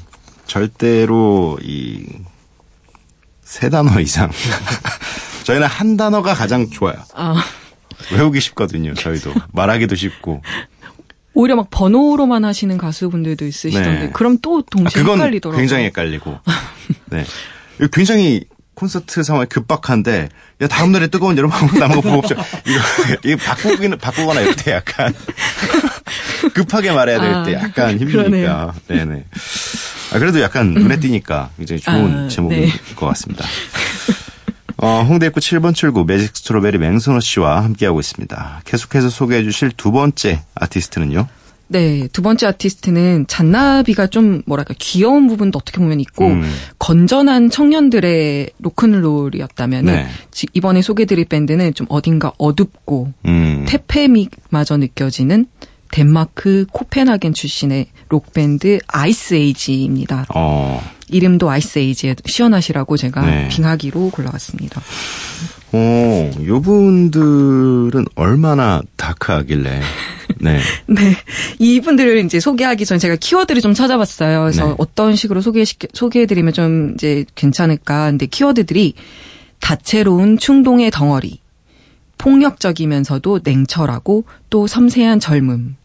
절대로 0.45 1.57
이 1.61 2.05
세 3.49 3.67
단어 3.67 3.99
이상. 3.99 4.29
저희는 5.43 5.65
한 5.65 5.97
단어가 5.97 6.35
가장 6.35 6.69
좋아요. 6.69 6.97
아, 7.15 7.43
외우기 8.13 8.39
쉽거든요, 8.41 8.93
저희도. 8.93 9.33
말하기도 9.53 9.95
쉽고. 9.95 10.43
오히려 11.33 11.55
막 11.55 11.67
번호로만 11.71 12.45
하시는 12.45 12.77
가수분들도 12.77 13.47
있으시던데 13.47 13.99
네. 13.99 14.09
그럼 14.13 14.37
또 14.43 14.59
아, 14.59 14.69
동시에 14.69 15.01
그건 15.01 15.17
헷갈리더라고요. 15.17 15.57
굉장히 15.59 15.85
헷갈리고. 15.85 16.37
네. 17.09 17.25
굉장히 17.91 18.45
콘서트 18.75 19.23
상황이 19.23 19.47
급박한데, 19.49 20.29
야, 20.61 20.67
다음 20.67 20.91
노래 20.91 21.07
뜨거운 21.07 21.35
여름 21.35 21.49
한국 21.49 21.79
남은 21.79 21.95
거 21.95 22.01
보고 22.01 22.17
없죠. 22.19 22.35
이거, 22.67 22.79
이거 23.23 23.43
바꾸기는, 23.43 23.97
바꾸거나 23.97 24.41
때 24.57 24.73
약간, 24.73 25.11
급하게 26.53 26.91
말해야 26.91 27.19
될때 27.43 27.55
아, 27.57 27.63
약간 27.63 27.97
힘드니까. 27.99 28.73
네네. 28.87 29.23
아, 30.13 30.19
그래도 30.19 30.41
약간 30.41 30.73
눈에 30.73 30.99
띄니까 30.99 31.49
굉장히 31.57 31.81
좋은 31.81 32.25
아, 32.25 32.27
제목인 32.27 32.61
네. 32.61 32.71
것 32.95 33.05
같습니다. 33.07 33.45
어, 34.77 35.05
홍대 35.07 35.25
입구 35.27 35.39
7번 35.41 35.75
출구 35.75 36.05
매직 36.05 36.35
스트로베리 36.37 36.77
맹선호 36.77 37.19
씨와 37.19 37.63
함께하고 37.63 37.99
있습니다. 37.99 38.61
계속해서 38.63 39.09
소개해 39.09 39.43
주실 39.43 39.71
두 39.75 39.91
번째 39.91 40.41
아티스트는요? 40.55 41.27
네, 41.71 42.07
두 42.11 42.23
번째 42.23 42.47
아티스트는 42.47 43.25
잔나비가 43.27 44.07
좀 44.07 44.41
뭐랄까 44.47 44.73
귀여운 44.79 45.27
부분도 45.27 45.59
어떻게 45.59 45.77
보면 45.77 45.99
있고 45.99 46.25
음. 46.27 46.49
건전한 46.79 47.51
청년들의 47.51 48.49
로큰롤이었다면은 48.59 49.93
네. 49.93 50.07
지- 50.31 50.47
이번에 50.53 50.81
소개드릴 50.81 51.25
밴드는 51.25 51.73
좀 51.75 51.85
어딘가 51.89 52.31
어둡고 52.39 53.13
음. 53.25 53.65
테페믹마저 53.67 54.77
느껴지는 54.77 55.45
덴마크 55.91 56.65
코펜하겐 56.71 57.33
출신의 57.33 57.87
록밴드 58.09 58.79
Iceage입니다. 58.87 60.27
어, 60.35 60.81
이름도 61.09 61.49
아이스 61.49 61.79
에이지에 61.79 62.15
시원하시라고 62.25 62.97
제가 62.97 63.25
네. 63.25 63.47
빙하기로 63.49 64.11
골라왔습니다. 64.11 64.81
어, 65.71 66.31
요 66.45 66.61
분들은 66.61 68.05
얼마나 68.15 68.81
dark하길래. 68.95 69.81
네. 70.39 70.59
네. 70.87 71.15
이분들을 71.59 72.25
이제 72.25 72.39
소개하기 72.39 72.85
전에 72.85 72.99
제가 72.99 73.15
키워드를 73.17 73.61
좀 73.61 73.73
찾아봤어요. 73.73 74.41
그래서 74.41 74.67
네. 74.69 74.75
어떤 74.77 75.15
식으로 75.15 75.41
소개 75.41 75.63
소개해드리면 75.65 76.53
좀 76.53 76.93
이제 76.95 77.25
괜찮을까. 77.35 78.09
근데 78.09 78.25
키워드들이 78.25 78.93
다채로운 79.59 80.37
충동의 80.37 80.89
덩어리, 80.89 81.39
폭력적이면서도 82.17 83.41
냉철하고 83.43 84.25
또 84.49 84.67
섬세한 84.67 85.19
젊음, 85.19 85.75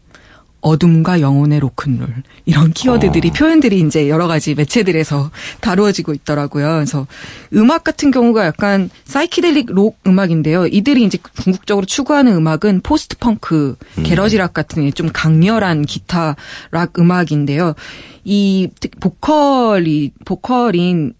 어둠과 0.65 1.21
영혼의 1.21 1.59
로큰롤 1.59 2.07
이런 2.45 2.71
키워드들이 2.73 3.29
어. 3.29 3.33
표현들이 3.33 3.81
이제 3.81 4.09
여러 4.09 4.25
가지 4.27 4.55
매체들에서 4.55 5.29
다루어지고 5.61 6.13
있더라고요. 6.15 6.67
그래서 6.73 7.05
음악 7.53 7.83
같은 7.83 8.09
경우가 8.09 8.45
약간 8.47 8.89
사이키델릭 9.03 9.67
록 9.71 9.99
음악인데요. 10.07 10.65
이들이 10.65 11.03
이제 11.03 11.19
궁극적으로 11.43 11.85
추구하는 11.85 12.33
음악은 12.33 12.81
post 12.81 13.15
punk, 13.17 13.75
garage 14.03 14.37
rock 14.37 14.55
같은 14.55 14.91
좀 14.93 15.09
강렬한 15.13 15.83
기타 15.83 16.35
락 16.71 16.97
음악인데요. 16.97 17.75
이 18.23 18.69
특- 18.79 18.99
보컬이 18.99 20.13
보컬인 20.25 21.13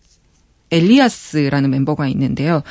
엘리아스라는 0.72 1.70
멤버가 1.70 2.08
있는데요. 2.08 2.63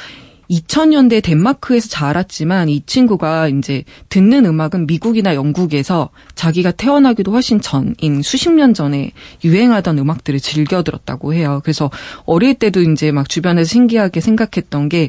2000년대 0.51 1.23
덴마크에서 1.23 1.89
자랐지만 1.89 2.69
이 2.69 2.83
친구가 2.87 3.49
이제 3.49 3.85
듣는 4.09 4.47
음악은 4.47 4.87
미국이나 4.87 5.35
영국에서 5.35 6.11
자기가 6.35 6.73
태어나기도 6.73 7.33
훨씬 7.33 7.61
전인 7.61 8.23
수십 8.23 8.51
년 8.51 8.75
전에 8.75 9.13
유행하던 9.45 9.99
음악들을 9.99 10.41
즐겨 10.41 10.83
들었다고 10.83 11.35
해요. 11.35 11.61
그래서 11.65 11.91
어릴 12.27 12.55
때도 12.55 12.83
이제 12.83 13.13
막 13.13 13.29
주변에서 13.29 13.69
신기하게 13.69 14.21
생각했던 14.21 14.89
게 14.89 15.09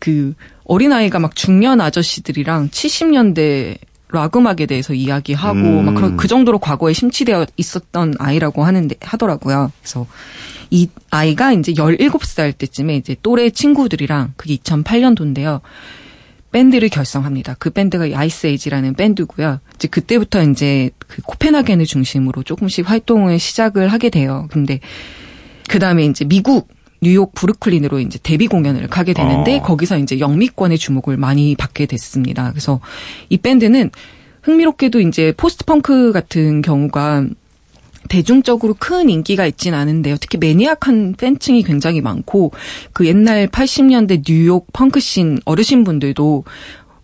그 0.00 0.34
어린아이가 0.64 1.20
막 1.20 1.36
중년 1.36 1.80
아저씨들이랑 1.80 2.70
70년대 2.70 3.78
락 4.12 4.36
음악에 4.36 4.66
대해서 4.66 4.92
이야기하고 4.94 5.58
음. 5.58 5.84
막 5.84 5.94
그런 5.94 6.16
그 6.16 6.26
정도로 6.28 6.58
과거에 6.58 6.92
심취되어 6.92 7.46
있었던 7.56 8.14
아이라고 8.18 8.64
하는데 8.64 8.94
하더라고요. 9.00 9.70
그래서 9.80 10.06
이 10.70 10.88
아이가 11.10 11.52
이제 11.52 11.72
17살 11.72 12.56
때쯤에 12.56 12.96
이제 12.96 13.16
또래 13.22 13.50
친구들이랑 13.50 14.34
그게 14.36 14.56
2008년도인데요. 14.56 15.60
밴드를 16.52 16.88
결성합니다. 16.88 17.54
그 17.58 17.70
밴드가 17.70 18.06
이 18.06 18.14
Iceage라는 18.14 18.94
밴드고요. 18.94 19.60
이제 19.76 19.88
그때부터 19.88 20.42
이제 20.44 20.90
그 21.06 21.22
코펜하겐을 21.22 21.86
중심으로 21.86 22.42
조금씩 22.42 22.90
활동을 22.90 23.38
시작을 23.38 23.88
하게 23.88 24.10
돼요. 24.10 24.48
근데 24.50 24.80
그 25.68 25.78
다음에 25.78 26.04
이제 26.04 26.24
미국 26.24 26.68
뉴욕 27.00 27.32
브루클린으로 27.34 28.00
이제 28.00 28.18
데뷔 28.22 28.46
공연을 28.46 28.88
가게 28.88 29.12
되는데 29.12 29.58
어. 29.58 29.62
거기서 29.62 29.98
이제 29.98 30.18
영미권의 30.20 30.78
주목을 30.78 31.16
많이 31.16 31.54
받게 31.56 31.86
됐습니다. 31.86 32.50
그래서 32.50 32.80
이 33.28 33.38
밴드는 33.38 33.90
흥미롭게도 34.42 35.00
이제 35.00 35.32
post 35.36 35.64
punk 35.64 36.12
같은 36.12 36.62
경우가 36.62 37.26
대중적으로 38.08 38.74
큰 38.78 39.08
인기가 39.08 39.46
있진 39.46 39.72
않은데요. 39.72 40.16
특히 40.20 40.36
maniac한 40.38 41.14
팬층이 41.16 41.62
굉장히 41.62 42.00
많고 42.00 42.50
그 42.92 43.06
옛날 43.06 43.46
80년대 43.46 44.24
뉴욕 44.26 44.66
punk 44.72 45.02
scene 45.02 45.40
어르신분들도 45.44 46.44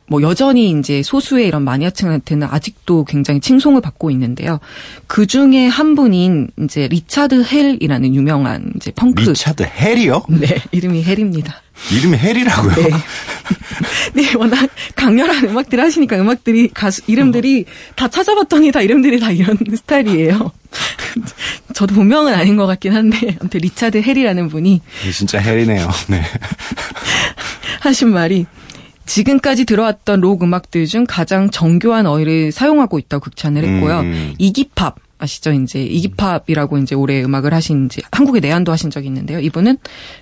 뭐 0.08 0.22
여전히 0.22 0.70
이제 0.70 1.02
소수의 1.02 1.48
이런 1.48 1.62
마니아층한테는 1.62 2.46
아직도 2.50 3.04
굉장히 3.04 3.40
칭송을 3.40 3.80
받고 3.80 4.10
있는데요. 4.12 4.60
그 5.06 5.26
중에 5.26 5.66
한 5.66 5.94
분인 5.94 6.48
이제 6.62 6.86
Richard 6.88 7.44
Hell이라는 7.44 8.14
유명한 8.14 8.72
이제 8.76 8.92
펑크 8.92 9.22
Richard 9.22 9.64
Hell이요? 9.64 10.24
네 10.40 10.62
이름이 10.70 11.02
Hell입니다. 11.02 11.62
이름이 11.92 12.16
Hell이라고요? 12.16 12.74
네. 12.74 12.90
네, 14.14 14.34
워낙 14.34 14.70
강렬한 14.94 15.44
음악들 15.44 15.78
하시니까 15.78 16.16
음악들이 16.16 16.70
가수 16.72 17.02
이름들이 17.06 17.66
다 17.96 18.08
찾아봤더니 18.08 18.72
다 18.72 18.80
이름들이 18.80 19.20
다 19.20 19.30
이런 19.30 19.58
스타일이에요. 19.76 20.52
저도 21.74 21.94
본명은 21.94 22.32
아닌 22.32 22.56
것 22.56 22.66
같긴 22.66 22.94
한데 22.94 23.36
아무튼 23.40 23.60
Richard 23.60 24.02
Hell이라는 24.02 24.48
분이 24.48 24.80
진짜 25.12 25.38
hell이네요. 25.38 25.88
네. 26.08 26.22
하신 27.80 28.08
말이 28.10 28.46
지금까지 29.06 29.64
들어왔던 29.64 30.20
록 30.20 30.42
음악들 30.42 30.86
중 30.86 31.06
가장 31.08 31.50
정교한 31.50 32.06
어휘를 32.06 32.52
사용하고 32.52 32.98
있다고 32.98 33.24
극찬을 33.24 33.64
했고요. 33.64 34.00
음. 34.00 34.34
Iggy 34.38 34.71
Pop 34.71 34.96
아시죠? 35.18 35.52
이제 35.52 35.82
Iggy 35.82 36.13
Pop이라고 36.13 36.76
이제 36.78 36.94
오래 36.94 37.22
음악을 37.22 37.54
하신 37.54 37.86
이제 37.86 38.02
한국에 38.12 38.40
내한도 38.40 38.70
하신 38.70 38.90
적이 38.90 39.06
있는데요. 39.06 39.40
이분은 39.40 39.78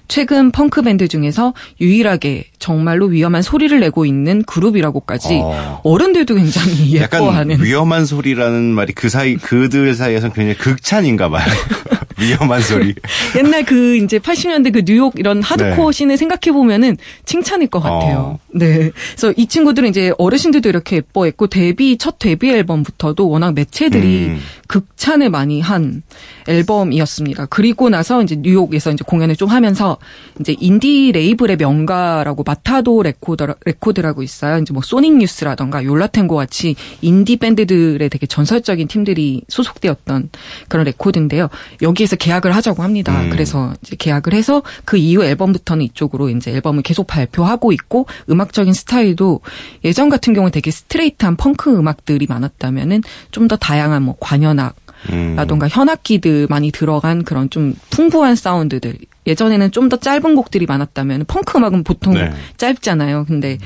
최근 0.06 0.52
펑크 0.52 0.82
밴드 0.82 1.08
중에서 1.08 1.52
유일하게 1.80 2.44
정말로 2.60 3.06
위험한 3.06 3.42
소리를 3.42 3.78
내고 3.80 4.06
있는 4.06 4.44
그룹이라고까지 4.44 5.40
어. 5.42 5.80
어른들도 5.82 6.36
굉장히 6.36 6.94
약간 7.00 7.22
예뻐하는 7.22 7.62
위험한 7.62 8.06
소리라는 8.06 8.62
말이 8.62 8.92
그 8.92 9.08
사이 9.08 9.34
그들 9.36 9.94
사이에서는 9.94 10.32
굉장히 10.32 10.58
극찬인가 10.58 11.28
봐요. 11.28 11.44
위험한 12.18 12.61
소리. 12.62 12.94
옛날 13.37 13.64
그 13.64 13.96
이제 13.96 14.18
80년대 14.18 14.72
그 14.72 14.85
뉴욕 14.85 15.12
이런 15.16 15.42
하드코어 15.42 15.90
네. 15.90 15.92
scene을 15.92 16.16
생각해 16.16 16.53
보면은 16.53 16.96
칭찬일 17.24 17.68
것 17.68 17.81
같아요. 17.81 18.18
어. 18.18 18.38
네. 18.53 18.90
그래서 19.16 19.33
이 19.37 19.46
친구들은 19.46 19.88
이제 19.88 20.12
어르신들도 20.18 20.68
이렇게 20.68 20.96
예뻐했고 20.96 21.48
데뷔 21.48 21.96
첫 21.98 22.18
데뷔 22.18 22.50
앨범부터도 22.50 23.29
워낙 23.29 23.55
매체들이 23.55 24.27
음. 24.27 24.40
극찬을 24.68 25.31
많이 25.31 25.61
한 25.61 26.03
앨범이었습니다. 26.48 27.46
그리고 27.46 27.88
나서 27.88 28.22
이제 28.22 28.37
뉴욕에서 28.37 28.92
이제 28.92 29.05
공연을 29.07 29.37
좀 29.37 29.48
하면서 29.48 29.98
이제 30.40 30.55
인디 30.59 31.12
레이블의 31.12 31.57
명가라고 31.57 32.42
Matador 32.44 33.02
Records 33.02 33.46
레코드라고 33.64 34.22
있어요. 34.22 34.59
이제 34.59 34.72
뭐 34.72 34.83
Sonic 34.82 35.16
Youth라던가 35.16 35.84
Yo 35.84 35.96
La 35.96 36.08
Tengo 36.08 36.37
같이 36.37 36.77
인디 37.00 37.37
밴드들의 37.37 38.09
되게 38.09 38.27
전설적인 38.27 38.88
팀들이 38.88 39.42
소속되었던 39.48 40.31
그런 40.68 40.85
레코드인데요. 40.85 41.48
여기 41.83 42.03
에서 42.04 42.16
계약을 42.16 42.54
하자고 42.54 42.82
합니다. 42.82 43.22
음. 43.22 43.30
그래서 43.30 43.72
이제 43.82 43.96
계약을 43.98 44.32
해서 44.34 44.62
그 44.84 44.96
이후 44.96 45.24
앨범부터는 45.24 45.84
이쪽으로 45.86 46.28
이제 46.28 46.50
앨범을 46.52 46.82
계속 46.82 47.06
발표하고 47.06 47.72
있고 47.72 48.06
음악적인 48.30 48.72
스타일도 48.72 49.40
예전 49.84 50.08
같은 50.10 50.34
경우는 50.34 50.52
되게 50.52 50.70
스트레이트한 50.70 51.36
펑크 51.36 51.76
음악들이 51.76 52.26
많았다면은 52.28 53.02
좀 53.30 53.48
더 53.48 53.56
다양한 53.56 54.02
뭐 54.02 54.16
관현악 54.20 54.74
음. 55.10 55.34
라던가 55.36 55.68
현악기들 55.68 56.46
많이 56.48 56.70
들어간 56.70 57.24
그런 57.24 57.50
좀 57.50 57.74
풍부한 57.90 58.36
사운드들. 58.36 58.96
예전에는 59.26 59.70
좀 59.70 59.88
더 59.88 59.96
짧은 59.96 60.34
곡들이 60.34 60.64
많았다면 60.66 61.24
펑크 61.26 61.58
음악은 61.58 61.84
보통 61.84 62.14
네. 62.14 62.32
짧잖아요. 62.56 63.24
근데 63.26 63.58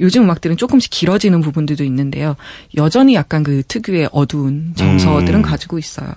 요즘 0.00 0.22
음악들은 0.24 0.56
조금씩 0.56 0.90
길어지는 0.90 1.40
부분들도 1.40 1.84
있는데요. 1.84 2.36
여전히 2.76 3.14
약간 3.14 3.42
그 3.42 3.62
특유의 3.68 4.08
어두운 4.12 4.72
정서들은 4.76 5.40
음. 5.40 5.42
가지고 5.42 5.78
있어요. 5.78 6.12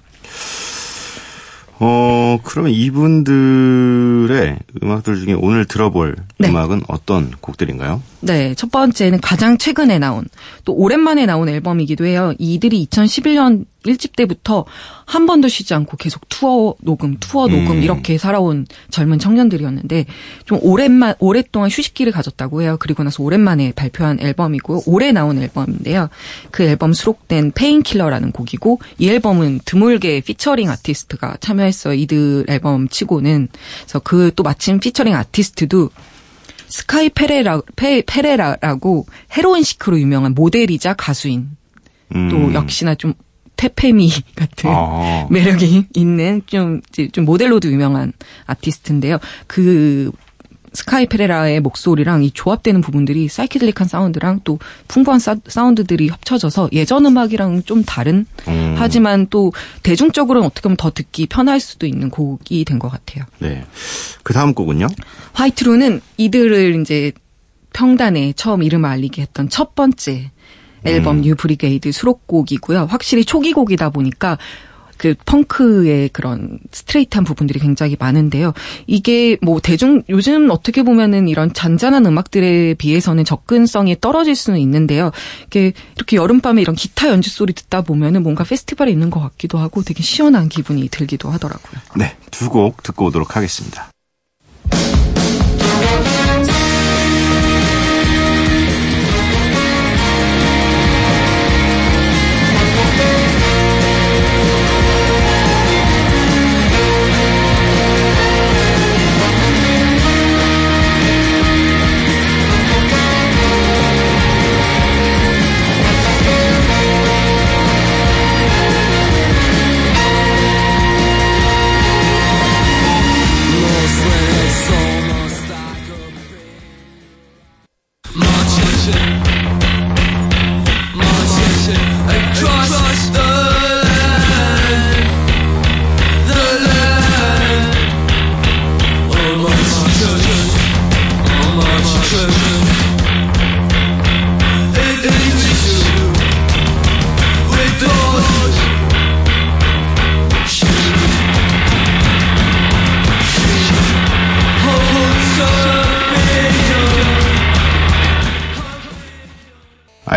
어, 1.79 2.39
그러면 2.43 2.73
이분들의 2.73 4.59
음악들 4.83 5.15
중에 5.17 5.33
오늘 5.33 5.65
들어볼 5.65 6.17
네. 6.37 6.49
음악은 6.49 6.83
어떤 6.87 7.31
곡들인가요? 7.39 8.01
네, 8.21 8.53
첫 8.55 8.71
번째는 8.71 9.21
가장 9.21 9.57
최근에 9.57 9.99
나온 9.99 10.25
또 10.65 10.73
오랜만에 10.73 11.25
나온 11.25 11.49
앨범이기도 11.49 12.05
해요. 12.05 12.33
이들이 12.37 12.85
2011년 12.87 13.65
1집 13.85 14.15
때부터 14.17 14.65
한 15.05 15.25
번도 15.25 15.47
쉬지 15.47 15.73
않고 15.73 15.95
계속 15.95 16.27
투어 16.27 16.75
녹음, 16.81 17.15
투어 17.19 17.47
녹음 17.47 17.77
음. 17.77 17.83
이렇게 17.83 18.17
살아온 18.17 18.65
젊은 18.89 19.19
청년들이었는데 19.19 20.05
좀 20.43 20.59
오랜만 20.61 21.15
오랫동안 21.19 21.69
휴식기를 21.69 22.11
가졌다고 22.11 22.61
해요. 22.61 22.75
그리고 22.77 23.03
나서 23.03 23.23
오랜만에 23.23 23.71
발표한 23.71 24.19
앨범이고 24.19 24.83
올해 24.85 25.13
나온 25.13 25.41
앨범인데요. 25.41 26.09
그 26.51 26.63
앨범 26.63 26.91
수록된 26.91 27.53
Painkiller라는 27.53 28.33
곡이고 28.33 28.81
이 28.97 29.09
앨범은 29.09 29.61
드물게 29.63 30.21
피처링 30.21 30.69
아티스트가 30.69 31.37
참여했어요. 31.39 31.93
이들 31.93 32.45
앨범 32.49 32.89
치고는 32.89 33.47
그래서 33.83 33.99
그 33.99 34.29
또 34.35 34.43
마침 34.43 34.79
피처링 34.79 35.15
아티스트도 35.15 35.89
Sky 36.69 37.09
Ferreira, 37.09 37.61
페, 37.75 38.01
Ferreira라고 38.01 39.05
헤로인 39.35 39.63
시크로 39.63 39.99
유명한 39.99 40.33
모델이자 40.33 40.93
가수인 40.93 41.49
음. 42.15 42.29
또 42.29 42.53
역시나 42.53 42.95
좀 42.95 43.13
퇴폐미 43.55 44.09
같은 44.35 44.69
아. 44.73 45.27
매력이 45.29 45.87
있는 45.93 46.41
좀, 46.45 46.81
좀 47.11 47.25
모델로도 47.25 47.69
유명한 47.69 48.13
아티스트인데요. 48.45 49.17
그 49.47 50.11
Sky 50.73 51.05
Ferreira의 51.05 51.59
목소리랑 51.61 52.23
이 52.23 52.31
조합되는 52.31 52.81
부분들이 52.81 53.27
사이키델릭한 53.27 53.87
사운드랑 53.87 54.41
또 54.43 54.59
풍부한 54.87 55.19
사, 55.19 55.35
사운드들이 55.47 56.09
합쳐져서 56.09 56.69
예전 56.73 57.05
음악이랑 57.05 57.63
좀 57.63 57.83
다른 57.83 58.25
음. 58.47 58.75
하지만 58.77 59.27
또 59.29 59.53
대중적으로는 59.83 60.45
어떻게 60.47 60.63
보면 60.63 60.77
더 60.77 60.91
듣기 60.91 61.27
편할 61.27 61.59
수도 61.59 61.85
있는 61.85 62.09
곡이 62.09 62.65
된 62.65 62.79
것 62.79 62.89
같아요. 62.89 63.25
네. 63.39 63.65
그 64.23 64.33
다음 64.33 64.53
곡은요? 64.53 64.87
White 65.33 65.62
Rune은 65.62 66.01
이들을 66.17 66.79
이제 66.81 67.11
평단에 67.73 68.33
처음 68.35 68.63
이름을 68.63 68.89
알리게 68.89 69.21
했던 69.21 69.49
첫 69.49 69.75
번째 69.75 70.31
앨범 70.85 71.17
음. 71.17 71.21
New 71.21 71.35
Brigade 71.35 71.91
수록곡이고요. 71.91 72.85
확실히 72.89 73.25
초기 73.25 73.51
곡이다 73.51 73.89
보니까 73.89 74.37
그 74.99 75.15
펑크의 75.25 76.09
그런 76.09 76.59
스트레이트한 76.71 77.23
부분들이 77.23 77.57
굉장히 77.59 77.95
많은데요. 77.97 78.53
이게 78.85 79.37
뭐 79.41 79.59
대중 79.61 80.03
요즘 80.09 80.51
어떻게 80.51 80.83
보면은 80.83 81.27
이런 81.29 81.53
잔잔한 81.53 82.05
음악들에 82.05 82.75
비해서는 82.75 83.23
접근성이 83.23 83.95
떨어질 83.99 84.35
수는 84.35 84.59
있는데요. 84.59 85.11
이게 85.47 85.71
이렇게 85.95 86.17
여름밤에 86.17 86.61
이런 86.61 86.75
기타 86.75 87.07
연주 87.09 87.29
소리 87.29 87.53
듣다 87.53 87.81
보면은 87.81 88.21
뭔가 88.23 88.43
페스티벌에 88.43 88.91
있는 88.91 89.09
것 89.09 89.21
같기도 89.21 89.57
하고 89.57 89.81
되게 89.83 90.03
시원한 90.03 90.49
기분이 90.49 90.89
들기도 90.89 91.29
하더라고요. 91.31 91.81
네. 91.95 92.15
두 92.29 92.49
곡 92.49 92.83
듣고 92.83 93.05
오도록 93.05 93.35
하겠습니다. 93.37 93.89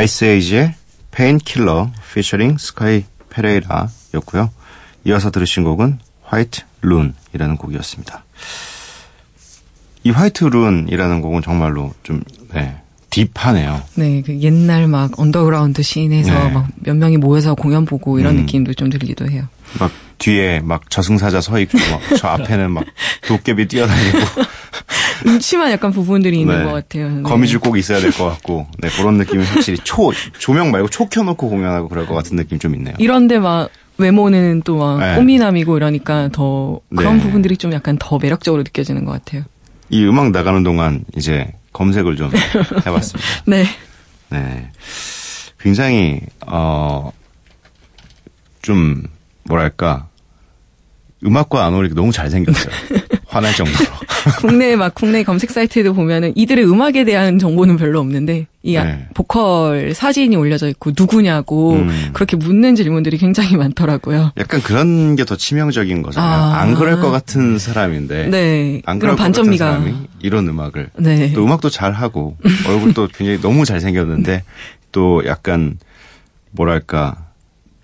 아이스에이지의 0.02 0.74
Painkiller 1.12 1.90
피처링 2.12 2.58
스카이 2.58 3.04
페레이라였고요. 3.30 4.50
이어서 5.04 5.30
들으신 5.30 5.62
곡은 5.64 5.98
White 6.24 6.62
Rune이라는 6.82 7.56
곡이었습니다. 7.56 8.24
이 10.04 10.10
White 10.10 10.44
Rune이라는 10.44 11.20
곡은 11.20 11.42
정말로 11.42 11.94
좀 12.02 12.22
네, 12.52 12.76
deep하네요. 13.10 13.82
네, 13.94 14.22
그 14.22 14.40
옛날 14.40 14.88
막 14.88 15.18
언더그라운드 15.20 15.82
씬에서 15.82 16.32
네. 16.32 16.50
막몇 16.50 16.96
명이 16.96 17.18
모여서 17.18 17.54
공연 17.54 17.84
보고 17.84 18.18
이런 18.18 18.36
음. 18.38 18.40
느낌도 18.40 18.74
좀 18.74 18.90
들기도 18.90 19.28
해요. 19.28 19.46
막 19.78 19.92
뒤에 20.18 20.60
막 20.60 20.90
저승사자 20.90 21.40
서 21.40 21.58
있고 21.60 21.78
막 21.78 22.18
저 22.18 22.28
앞에는 22.28 22.70
막 22.72 22.84
도깨비 23.28 23.68
뛰어다니고 23.68 24.18
음침한 25.26 25.70
약간 25.70 25.92
부분들이 25.92 26.40
있는 26.40 26.58
네. 26.58 26.64
것 26.64 26.72
같아요. 26.72 27.08
네. 27.10 27.22
거미줄 27.22 27.60
꼭 27.60 27.76
있어야 27.78 28.00
될 28.00 28.12
것 28.12 28.24
같고 28.28 28.66
네, 28.78 28.88
그런 28.90 29.16
느낌이 29.18 29.44
확실히 29.44 29.78
초 29.84 30.12
조명 30.38 30.70
말고 30.70 30.88
초 30.88 31.06
켜놓고 31.08 31.48
공연하고 31.48 31.88
그럴 31.88 32.06
것 32.06 32.14
같은 32.14 32.36
느낌 32.36 32.58
좀 32.58 32.74
있네요. 32.74 32.94
이런데 32.98 33.38
막 33.38 33.70
외모는 33.98 34.62
또막 34.64 34.98
네. 35.00 35.14
꽃미남이고 35.16 35.76
이러니까 35.76 36.28
더 36.32 36.80
그런 36.96 37.18
네. 37.18 37.22
부분들이 37.22 37.56
좀 37.56 37.72
약간 37.72 37.96
더 37.98 38.18
매력적으로 38.18 38.62
느껴지는 38.62 39.04
것 39.04 39.12
같아요. 39.12 39.44
이 39.90 40.04
음악 40.04 40.30
나가는 40.30 40.62
동안 40.62 41.04
이제 41.16 41.52
검색을 41.72 42.16
좀 42.16 42.30
해봤습니다. 42.86 43.28
네. 43.46 43.64
네. 44.30 44.70
굉장히, 45.60 46.20
어, 46.46 47.12
좀, 48.62 49.04
뭐랄까, 49.44 50.08
음악과 51.24 51.64
안 51.66 51.74
어울리게 51.74 51.94
너무 51.94 52.10
잘생겼어요. 52.12 52.74
화날 53.32 53.54
정도로. 53.54 53.90
국내 54.38 54.76
막 54.76 54.94
국내 54.94 55.24
검색 55.24 55.50
사이트에도 55.50 55.94
보면은 55.94 56.32
이들의 56.36 56.64
음악에 56.64 57.04
대한 57.04 57.38
정보는 57.38 57.76
별로 57.76 57.98
없는데 57.98 58.46
이 58.62 58.76
아- 58.76 58.84
네. 58.84 59.06
보컬 59.14 59.94
사진이 59.94 60.36
올려져 60.36 60.68
있고 60.68 60.92
누구냐고 60.96 61.72
음. 61.72 62.10
그렇게 62.12 62.36
묻는 62.36 62.76
질문들이 62.76 63.16
굉장히 63.18 63.56
많더라고요. 63.56 64.32
약간 64.38 64.62
그런 64.62 65.16
게 65.16 65.24
더 65.24 65.36
치명적인 65.36 66.02
거잖아요. 66.02 66.30
아. 66.30 66.60
안 66.60 66.74
그럴 66.74 67.00
것 67.00 67.10
같은 67.10 67.58
사람인데. 67.58 68.26
네. 68.28 68.82
안 68.84 68.98
그럴 68.98 69.12
것 69.16 69.18
같은 69.22 69.32
반전미가 69.32 69.66
사람이 69.66 69.94
이런 70.20 70.46
음악을. 70.48 70.90
네. 70.98 71.32
또 71.32 71.44
음악도 71.44 71.70
잘 71.70 71.92
하고, 71.92 72.36
얼굴도 72.68 73.08
굉장히 73.14 73.40
너무 73.40 73.64
잘 73.64 73.80
생겼는데, 73.80 74.42
또 74.90 75.22
약간, 75.26 75.78
뭐랄까, 76.50 77.16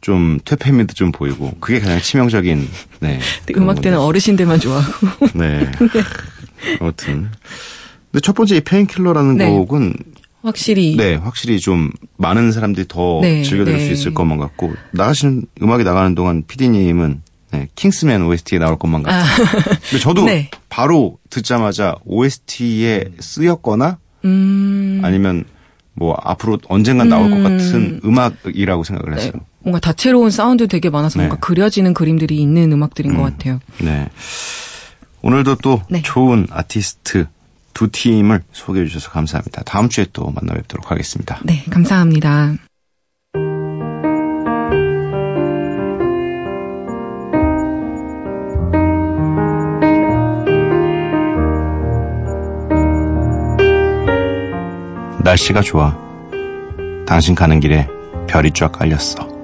좀 0.08 0.38
퇴폐미도 0.42 0.94
좀 0.94 1.12
보이고, 1.12 1.52
그게 1.60 1.80
가장 1.80 2.00
치명적인, 2.00 2.66
네. 3.00 3.18
근데 3.40 3.52
그런 3.52 3.64
음악 3.64 3.82
때는 3.82 3.98
건데. 3.98 4.08
어르신들만 4.08 4.58
좋아하고 4.58 5.06
네. 5.34 5.70
아무튼. 6.80 7.28
근데 8.10 8.20
첫 8.22 8.34
번째 8.34 8.56
이 8.56 8.60
Painkiller라는 8.62 9.36
네. 9.36 9.50
곡은 9.50 9.92
확실히 10.40 10.96
네, 10.96 11.16
확실히 11.16 11.60
좀 11.60 11.90
많은 12.16 12.52
사람들이 12.52 12.86
더 12.88 13.18
네, 13.20 13.42
즐겨 13.42 13.66
들을 13.66 13.76
네. 13.76 13.84
수 13.84 13.92
있을 13.92 14.14
것만 14.14 14.38
같고 14.38 14.72
나가시는 14.92 15.42
음악이 15.62 15.84
나가는 15.84 16.14
동안 16.14 16.42
PD님은 16.46 17.20
네, 17.50 17.68
킹스맨 17.74 18.22
OST에 18.22 18.58
나올 18.58 18.78
것만 18.78 19.02
같아요. 19.02 19.26
근데 19.90 19.98
저도 19.98 20.24
네. 20.24 20.50
바로 20.70 21.18
듣자마자 21.28 21.96
OST에 22.06 23.04
쓰였거나 23.20 23.98
음, 24.24 25.02
아니면 25.04 25.44
뭐 25.92 26.16
앞으로 26.22 26.58
언젠간 26.68 27.10
나올 27.10 27.28
것 27.28 27.36
음. 27.36 27.42
같은 27.42 28.00
음악이라고 28.04 28.84
생각을 28.84 29.14
네, 29.14 29.20
했어요. 29.20 29.42
뭔가 29.68 29.80
다채로운 29.80 30.30
사운드 30.30 30.66
되게 30.66 30.88
많아서 30.88 31.18
네. 31.18 31.26
뭔가 31.26 31.36
그려지는 31.46 31.92
그림들이 31.92 32.38
있는 32.38 32.72
음악들인 32.72 33.14
것 33.14 33.22
같아요. 33.22 33.60
네. 33.82 34.08
오늘도 35.20 35.56
또 35.56 35.82
네. 35.90 36.00
좋은 36.02 36.46
아티스트 36.50 37.26
두 37.74 37.90
팀을 37.90 38.42
소개해 38.52 38.86
주셔서 38.86 39.10
감사합니다. 39.10 39.62
다음 39.64 39.90
주에 39.90 40.06
또 40.12 40.30
만나 40.30 40.54
뵙도록 40.54 40.90
하겠습니다. 40.90 41.38
네, 41.44 41.64
감사합니다. 41.70 42.54
날씨가 55.22 55.60
좋아. 55.60 55.94
당신 57.06 57.34
가는 57.34 57.60
길에 57.60 57.86
별이 58.28 58.50
쫙 58.52 58.72
깔렸어. 58.72 59.37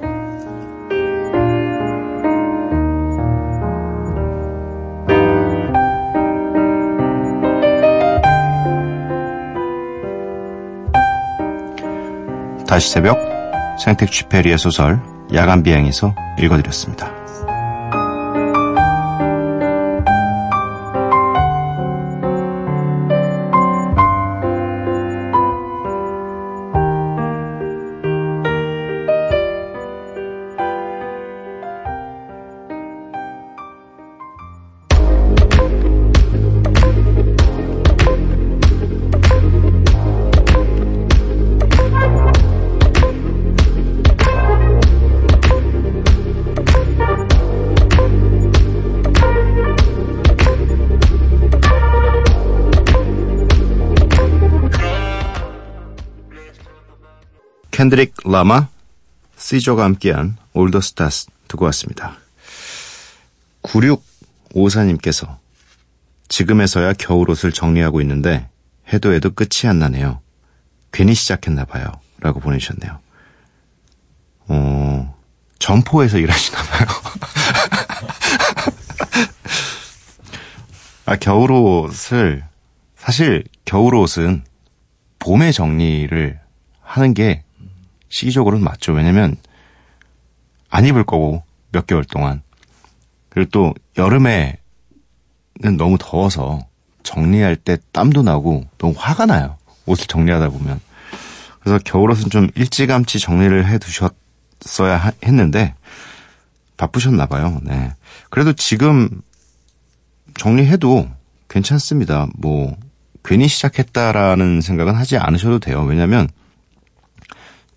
다시 12.75 12.91
새벽 12.91 13.17
생택 13.79 14.11
쥐페리의 14.11 14.59
소설 14.59 15.01
야간 15.33 15.63
비행에서 15.63 16.13
읽어드렸습니다. 16.41 17.14
라마, 58.35 58.67
시저가 59.37 59.85
함께한 59.85 60.37
올더 60.55 60.81
스타스 60.81 61.29
듣고 61.47 61.67
왔습니다. 61.67 62.17
9654님께서 63.63 65.37
지금에서야 66.27 66.95
겨울옷을 66.95 67.53
정리하고 67.53 68.01
있는데 68.01 68.49
해도 68.93 69.13
해도 69.13 69.31
끝이 69.31 69.71
안 69.71 69.79
나네요. 69.79 70.21
괜히 70.91 71.15
시작했나 71.15 71.65
봐요. 71.65 71.93
라고 72.19 72.41
보내주셨네요. 72.41 72.99
어, 74.49 75.17
점포에서 75.61 76.19
일하시나 76.19 76.59
봐요. 76.61 76.89
아, 81.07 81.15
겨울옷을, 81.15 82.43
사실 82.97 83.45
겨울옷은 83.65 84.43
봄에 85.21 85.53
정리를 85.53 86.41
하는 86.83 87.15
게 87.15 87.45
시기적으로는 88.19 88.63
맞죠. 88.65 88.93
왜냐면 88.93 89.35
안 90.71 90.87
입을 90.87 91.03
거고 91.05 91.43
몇 91.73 91.85
개월 91.89 92.05
동안. 92.05 92.43
그리고 93.29 93.51
또 93.51 93.75
여름에는 93.99 94.57
너무 95.77 95.97
더워서 95.99 96.61
정리할 97.03 97.57
때 97.57 97.77
땀도 97.91 98.23
나고 98.23 98.65
너무 98.79 98.95
화가 98.97 99.27
나요. 99.27 99.59
옷을 99.87 100.07
정리하다 100.07 100.51
보면. 100.51 100.81
그래서 101.59 101.81
겨울옷은 101.85 102.31
좀 102.31 102.49
일찌감치 102.55 103.19
정리를 103.19 103.67
해 103.67 103.79
두셨어야 103.79 104.97
하- 104.97 105.13
했는데 105.25 105.75
바쁘셨나 106.77 107.27
봐요. 107.27 107.59
네. 107.65 107.95
그래도 108.31 108.53
지금 108.53 109.23
정리해도 110.37 111.09
괜찮습니다. 111.49 112.29
뭐 112.39 112.77
괜히 113.25 113.49
시작했다라는 113.49 114.61
생각은 114.61 114.95
하지 114.95 115.17
않으셔도 115.17 115.59
돼요. 115.59 115.83
왜냐면 115.83 116.29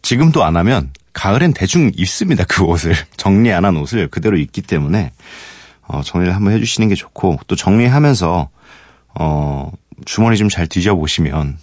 지금도 0.08 0.46
안 0.46 0.56
하면 0.56 0.92
가을엔 1.12 1.52
대충 1.52 1.92
입습니다. 1.98 2.46
그 2.48 2.64
옷을 2.64 2.96
정리 3.18 3.52
안 3.52 3.66
한 3.66 3.76
옷을 3.76 4.08
그대로 4.08 4.38
입기 4.38 4.62
때문에 4.62 5.12
어, 5.82 6.02
정리를 6.02 6.34
한번 6.34 6.54
해주시는 6.54 6.88
게 6.88 6.96
좋고 6.96 7.40
또 7.48 7.58
정리하면서 7.58 8.50
어, 9.20 9.72
주머니 10.06 10.38
좀 10.38 10.48
잘 10.48 10.66
뒤져 10.68 10.96
보시면 10.96 11.58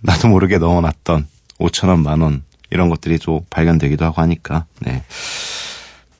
나도 0.00 0.26
모르게 0.26 0.58
넣어놨던 0.58 1.28
5천 1.60 1.88
원, 1.90 2.02
만원 2.02 2.42
이런 2.70 2.88
것들이 2.88 3.20
또 3.20 3.46
발견되기도 3.50 4.04
하고 4.04 4.20
하니까 4.20 4.66
네. 4.80 5.04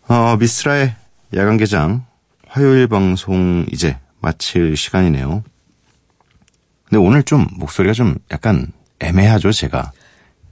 어, 0.07 0.37
미스라의 0.39 0.95
야간 1.35 1.57
개장 1.57 2.07
화요일 2.47 2.87
방송 2.87 3.67
이제 3.73 3.99
마칠 4.21 4.77
시간이네요. 4.77 5.43
근데 6.85 6.97
오늘 7.05 7.25
좀 7.25 7.49
목소리가 7.55 7.93
좀 7.93 8.19
약간 8.31 8.71
애매하죠, 9.01 9.51
제가. 9.51 9.91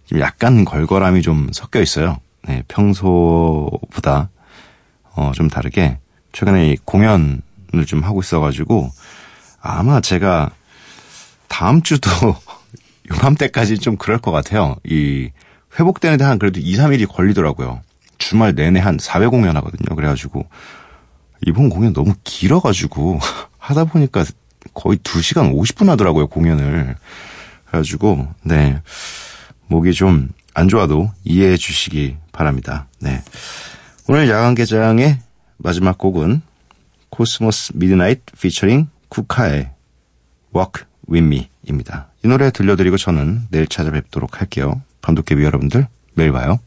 좀 0.09 0.21
약간 0.21 0.65
걸걸함이 0.65 1.23
좀 1.23 1.49
섞여 1.53 1.81
있어요. 1.81 2.19
네, 2.47 2.63
평소보다 2.69 4.31
어, 5.15 5.33
좀 5.35 5.49
다르게 5.49 5.99
최근에 6.33 6.71
이 6.71 6.77
공연을 6.85 7.41
좀 7.87 8.03
하고 8.03 8.21
있어가지고 8.21 8.91
아마 9.61 10.01
제가 10.01 10.51
다음 11.49 11.83
주도 11.83 12.11
요맘때까지 13.11 13.79
좀 13.79 13.97
그럴 13.97 14.19
것 14.19 14.31
같아요. 14.31 14.77
이 14.85 15.31
회복되는데 15.79 16.25
한 16.25 16.39
그래도 16.39 16.61
2, 16.61 16.77
3일이 16.77 17.07
걸리더라고요. 17.07 17.83
주말 18.17 18.55
내내 18.55 18.81
한 18.81 18.97
4회 18.97 19.31
공연 19.31 19.57
하거든요. 19.57 19.95
그래가지고 19.95 20.47
이번 21.47 21.69
공연 21.69 21.93
너무 21.93 22.15
길어가지고 22.25 23.21
하다 23.59 23.85
보니까 23.85 24.25
거의 24.75 24.99
2시간 24.99 25.55
50분 25.55 25.87
하더라고요, 25.89 26.29
공연을. 26.29 26.97
그래가지고, 27.67 28.29
네. 28.43 28.81
목이 29.69 29.93
좀 29.93 30.31
안 30.59 30.67
좋아도 30.67 31.09
이해해 31.23 31.57
주시기 31.57 32.17
바랍니다. 32.33 32.89
네. 32.99 33.23
오늘 34.09 34.29
야간 34.29 34.57
개장의 34.57 35.21
마지막 35.57 35.97
곡은 35.99 36.43
코스모스 37.11 37.75
미드나잇 37.77 38.23
피처링 38.41 38.89
쿠카의 39.09 39.71
Walk 40.53 40.85
With 41.09 41.25
Me입니다. 41.65 42.09
이 42.25 42.29
노래 42.29 42.51
들려드리고 42.51 42.97
저는 42.97 43.47
내일 43.53 43.69
찾아뵙도록 43.69 44.41
할게요. 44.41 44.83
밤도깨비 45.01 45.45
여러분들, 45.45 45.87
매일 46.15 46.33
봐요. 46.33 46.59